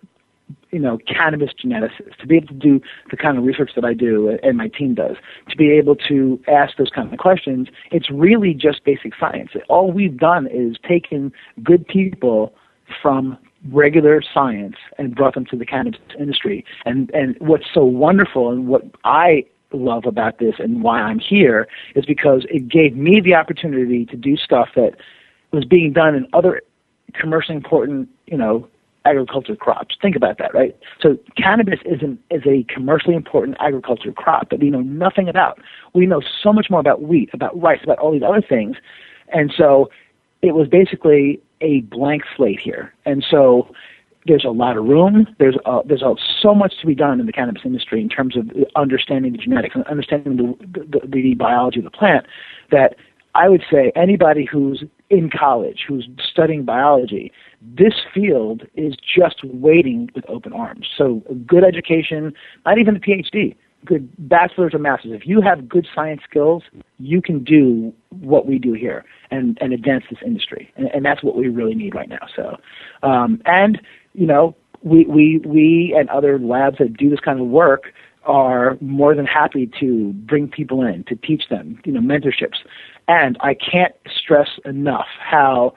you 0.71 0.79
know, 0.79 0.99
cannabis 1.07 1.51
geneticist, 1.63 2.17
to 2.19 2.27
be 2.27 2.37
able 2.37 2.49
to 2.49 2.55
do 2.55 2.81
the 3.11 3.17
kind 3.19 3.37
of 3.37 3.45
research 3.45 3.73
that 3.75 3.85
I 3.85 3.93
do 3.93 4.39
and 4.43 4.57
my 4.57 4.69
team 4.69 4.95
does, 4.95 5.17
to 5.51 5.57
be 5.57 5.71
able 5.71 5.97
to 6.09 6.41
ask 6.49 6.79
those 6.79 6.89
kind 6.89 7.13
of 7.13 7.19
questions, 7.19 7.69
it's 7.91 8.11
really 8.11 8.55
just 8.55 8.85
basic 8.85 9.13
science. 9.21 9.51
All 9.69 9.93
we've 9.93 10.17
done 10.17 10.47
is 10.47 10.77
taken 10.89 11.31
good 11.63 11.87
people 11.87 12.55
from 13.03 13.37
regular 13.71 14.23
science 14.23 14.77
and 14.99 15.15
brought 15.15 15.35
them 15.35 15.47
to 15.47 15.57
the 15.57 15.67
cannabis 15.67 16.01
industry. 16.19 16.65
And 16.87 17.11
and 17.11 17.37
what's 17.39 17.67
so 17.73 17.85
wonderful 17.85 18.51
and 18.51 18.67
what 18.67 18.83
I 19.05 19.45
love 19.77 20.07
about 20.07 20.39
this 20.39 20.57
and 20.59 20.83
why 20.83 21.01
I'm 21.01 21.19
here 21.19 21.69
is 21.95 22.05
because 22.05 22.47
it 22.51 22.69
gave 22.69 22.97
me 22.97 23.21
the 23.21 23.35
opportunity 23.35 24.07
to 24.07 24.17
do 24.17 24.37
stuff 24.37 24.71
that 24.77 24.95
was 25.53 25.65
being 25.65 25.93
done 25.93 26.15
in 26.15 26.27
other 26.33 26.63
commercially 27.15 27.57
important, 27.57 28.09
you 28.27 28.37
know, 28.37 28.69
agriculture 29.05 29.57
crops. 29.57 29.97
Think 30.01 30.17
about 30.17 30.39
that, 30.39 30.55
right? 30.55 30.77
So 31.01 31.19
cannabis 31.37 31.81
is 31.85 32.03
an, 32.03 32.19
is 32.31 32.43
a 32.47 32.65
commercially 32.65 33.17
important 33.17 33.57
agriculture 33.61 34.13
crop 34.13 34.51
that 34.51 34.61
we 34.61 34.71
know 34.71 34.81
nothing 34.81 35.29
about. 35.29 35.61
We 35.93 36.07
know 36.07 36.23
so 36.43 36.53
much 36.53 36.71
more 36.71 36.81
about 36.81 37.03
wheat, 37.03 37.31
about 37.33 37.61
rice, 37.61 37.81
about 37.83 37.99
all 37.99 38.13
these 38.13 38.23
other 38.23 38.41
things. 38.41 38.77
And 39.33 39.53
so 39.57 39.91
it 40.41 40.55
was 40.55 40.69
basically 40.69 41.41
a 41.61 41.81
blank 41.83 42.23
slate 42.37 42.61
here. 42.61 42.93
And 43.05 43.25
so 43.29 43.73
there's 44.27 44.45
a 44.45 44.51
lot 44.51 44.77
of 44.77 44.85
room. 44.85 45.27
There's 45.39 45.57
uh, 45.65 45.83
there's 45.85 46.03
uh, 46.03 46.15
so 46.41 46.55
much 46.55 46.75
to 46.81 46.87
be 46.87 46.95
done 46.95 47.21
in 47.21 47.27
the 47.27 47.33
cannabis 47.33 47.63
industry 47.65 48.01
in 48.01 48.09
terms 48.09 48.37
of 48.37 48.51
understanding 48.77 49.33
the 49.33 49.39
genetics 49.39 49.75
and 49.75 49.85
understanding 49.85 50.37
the, 50.37 50.89
the, 50.91 51.07
the 51.07 51.35
biology 51.35 51.79
of 51.81 51.85
the 51.85 51.91
plant. 51.91 52.27
That 52.71 52.97
I 53.35 53.49
would 53.49 53.63
say 53.71 53.93
anybody 53.97 54.45
who's 54.45 54.85
in 55.11 55.31
college, 55.31 55.85
who's 55.89 56.09
studying 56.31 56.65
biology, 56.65 57.33
this 57.61 57.95
field 58.13 58.63
is 58.75 58.95
just 58.97 59.43
waiting 59.45 60.11
with 60.15 60.25
open 60.29 60.53
arms. 60.53 60.87
So 60.97 61.23
good 61.47 61.65
education, 61.65 62.33
not 62.67 62.79
even 62.79 62.97
a 62.97 63.01
PhD, 63.01 63.57
good 63.85 64.09
bachelor's 64.29 64.75
or 64.75 64.79
master's. 64.79 65.13
If 65.13 65.27
you 65.27 65.41
have 65.41 65.69
good 65.69 65.87
science 65.95 66.23
skills, 66.29 66.63
you 66.99 67.21
can 67.21 67.43
do 67.43 67.93
what 68.11 68.47
we 68.47 68.59
do 68.59 68.75
here 68.75 69.05
and, 69.31 69.59
and 69.61 69.73
advance 69.73 70.05
this 70.11 70.21
industry. 70.25 70.73
And, 70.77 70.89
and 70.95 71.05
that's 71.05 71.23
what 71.23 71.37
we 71.37 71.49
really 71.49 71.75
need 71.75 71.95
right 71.95 72.09
now. 72.09 72.27
So, 72.37 72.57
um, 73.03 73.41
and 73.45 73.81
you 74.15 74.27
know, 74.27 74.55
we, 74.83 75.05
we, 75.07 75.39
we 75.45 75.95
and 75.97 76.09
other 76.11 76.39
labs 76.39 76.79
that 76.79 76.97
do 76.97 77.09
this 77.09 77.21
kind 77.21 77.41
of 77.41 77.47
work 77.47 77.93
are 78.25 78.77
more 78.81 79.15
than 79.15 79.27
happy 79.27 79.71
to 79.81 80.13
bring 80.13 80.49
people 80.49 80.83
in, 80.83 81.05
to 81.05 81.17
teach 81.17 81.49
them, 81.49 81.81
you 81.85 81.93
know, 81.93 82.01
mentorships. 82.01 82.59
And 83.09 83.37
I 83.41 83.55
can't 83.55 83.95
stress 84.07 84.49
enough 84.65 85.07
how 85.19 85.75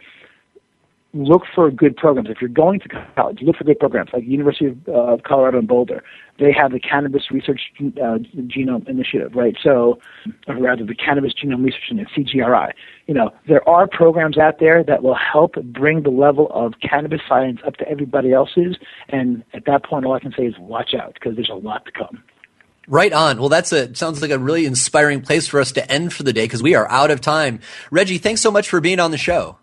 look 1.15 1.43
for 1.53 1.71
good 1.71 1.95
programs. 1.95 2.29
If 2.29 2.41
you're 2.41 2.49
going 2.49 2.81
to 2.81 2.89
college, 3.15 3.39
look 3.41 3.55
for 3.55 3.63
good 3.63 3.79
programs 3.79 4.09
like 4.13 4.23
University 4.25 4.67
of 4.67 4.77
uh, 4.89 5.17
Colorado 5.25 5.59
in 5.59 5.65
Boulder. 5.65 6.03
They 6.37 6.51
have 6.51 6.73
the 6.73 6.79
Cannabis 6.79 7.31
Research 7.31 7.61
uh, 7.79 8.19
Genome 8.35 8.87
Initiative, 8.89 9.33
right? 9.33 9.55
So, 9.63 9.99
or 10.47 10.55
rather, 10.57 10.85
the 10.85 10.93
Cannabis 10.93 11.33
Genome 11.33 11.63
Research 11.63 11.89
Initiative, 11.89 12.25
CGRI. 12.35 12.73
You 13.07 13.13
know, 13.13 13.31
there 13.47 13.67
are 13.67 13.87
programs 13.87 14.37
out 14.37 14.59
there 14.59 14.83
that 14.83 15.01
will 15.01 15.15
help 15.15 15.53
bring 15.63 16.03
the 16.03 16.09
level 16.09 16.51
of 16.51 16.73
cannabis 16.81 17.21
science 17.27 17.61
up 17.65 17.77
to 17.77 17.87
everybody 17.87 18.33
else's. 18.33 18.75
And 19.07 19.43
at 19.53 19.65
that 19.65 19.85
point, 19.85 20.05
all 20.05 20.13
I 20.13 20.19
can 20.19 20.33
say 20.37 20.43
is 20.43 20.55
watch 20.59 20.93
out 20.93 21.13
because 21.13 21.35
there's 21.35 21.49
a 21.49 21.55
lot 21.55 21.85
to 21.85 21.91
come. 21.91 22.21
Right 22.87 23.13
on. 23.13 23.39
Well, 23.39 23.49
that's 23.49 23.71
a 23.71 23.95
sounds 23.95 24.21
like 24.21 24.29
a 24.31 24.37
really 24.37 24.65
inspiring 24.65 25.21
place 25.21 25.47
for 25.47 25.59
us 25.59 25.71
to 25.71 25.91
end 25.91 26.13
for 26.13 26.23
the 26.23 26.33
day 26.33 26.43
because 26.43 26.61
we 26.61 26.75
are 26.75 26.87
out 26.91 27.09
of 27.09 27.21
time. 27.21 27.61
Reggie, 27.89 28.19
thanks 28.19 28.41
so 28.41 28.51
much 28.51 28.69
for 28.69 28.79
being 28.81 28.99
on 28.99 29.09
the 29.09 29.17
show 29.17 29.57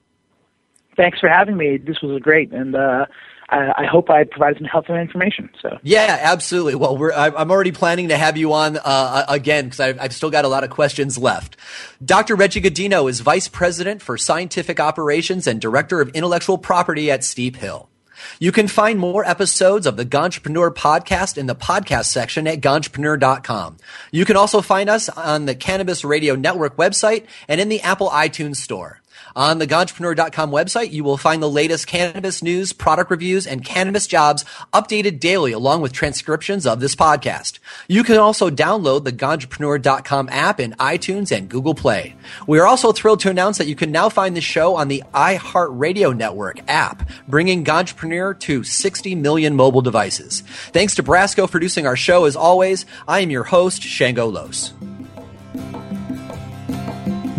thanks 0.96 1.18
for 1.20 1.28
having 1.28 1.56
me. 1.56 1.76
This 1.76 2.00
was 2.02 2.20
great, 2.22 2.52
and 2.52 2.74
uh, 2.74 3.06
I, 3.48 3.82
I, 3.82 3.86
hope 3.86 4.08
I 4.08 4.24
provided 4.24 4.58
some 4.58 4.66
helpful 4.66 4.96
information. 4.96 5.50
So 5.60 5.78
yeah, 5.82 6.18
absolutely. 6.22 6.74
Well, 6.74 7.12
I'm 7.14 7.50
already 7.50 7.72
planning 7.72 8.08
to 8.08 8.16
have 8.16 8.36
you 8.36 8.52
on 8.54 8.78
uh, 8.82 9.24
again 9.28 9.64
because 9.64 9.80
I've, 9.80 10.00
I've, 10.00 10.14
still 10.14 10.30
got 10.30 10.44
a 10.44 10.48
lot 10.48 10.64
of 10.64 10.70
questions 10.70 11.18
left. 11.18 11.56
Dr. 12.04 12.34
Reggie 12.34 12.62
Gaudino 12.62 13.08
is 13.10 13.20
Vice 13.20 13.48
President 13.48 14.00
for 14.00 14.16
Scientific 14.16 14.80
Operations 14.80 15.46
and 15.46 15.60
Director 15.60 16.00
of 16.00 16.08
Intellectual 16.10 16.58
Property 16.58 17.10
at 17.10 17.24
Steep 17.24 17.56
Hill. 17.56 17.88
You 18.38 18.52
can 18.52 18.68
find 18.68 18.98
more 18.98 19.24
episodes 19.24 19.86
of 19.86 19.96
the 19.96 20.06
Ganjapreneur 20.06 20.74
podcast 20.74 21.36
in 21.36 21.46
the 21.46 21.56
podcast 21.56 22.06
section 22.06 22.46
at 22.46 22.60
ganjapreneur.com. 22.60 23.78
You 24.10 24.24
can 24.24 24.36
also 24.36 24.62
find 24.62 24.88
us 24.88 25.08
on 25.08 25.46
the 25.46 25.54
Cannabis 25.54 26.04
Radio 26.04 26.36
Network 26.36 26.76
website 26.76 27.26
and 27.48 27.60
in 27.60 27.68
the 27.68 27.80
Apple 27.82 28.10
iTunes 28.10 28.56
store. 28.56 29.01
On 29.34 29.58
the 29.58 29.66
Ganjapreneur.com 29.66 30.50
website, 30.50 30.92
you 30.92 31.04
will 31.04 31.16
find 31.16 31.42
the 31.42 31.48
latest 31.50 31.86
cannabis 31.86 32.42
news, 32.42 32.72
product 32.72 33.10
reviews, 33.10 33.46
and 33.46 33.64
cannabis 33.64 34.06
jobs 34.06 34.44
updated 34.72 35.20
daily 35.20 35.52
along 35.52 35.80
with 35.80 35.92
transcriptions 35.92 36.66
of 36.66 36.80
this 36.80 36.94
podcast. 36.94 37.58
You 37.88 38.04
can 38.04 38.18
also 38.18 38.50
download 38.50 39.04
the 39.04 39.12
Ganjapreneur.com 39.12 40.28
app 40.30 40.60
in 40.60 40.72
iTunes 40.72 41.34
and 41.34 41.48
Google 41.48 41.74
Play. 41.74 42.14
We 42.46 42.58
are 42.58 42.66
also 42.66 42.92
thrilled 42.92 43.20
to 43.20 43.30
announce 43.30 43.58
that 43.58 43.68
you 43.68 43.76
can 43.76 43.90
now 43.90 44.08
find 44.08 44.36
the 44.36 44.40
show 44.40 44.76
on 44.76 44.88
the 44.88 45.02
iHeartRadio 45.14 46.16
Network 46.16 46.60
app, 46.68 47.08
bringing 47.26 47.64
Ganjapreneur 47.64 48.38
to 48.40 48.62
60 48.62 49.14
million 49.14 49.56
mobile 49.56 49.82
devices. 49.82 50.42
Thanks 50.72 50.94
to 50.96 51.02
Brasco 51.02 51.46
for 51.46 51.62
producing 51.62 51.86
our 51.86 51.94
show 51.94 52.24
as 52.24 52.34
always. 52.34 52.86
I 53.06 53.20
am 53.20 53.30
your 53.30 53.44
host, 53.44 53.82
Shango 53.82 54.26
Los. 54.26 54.72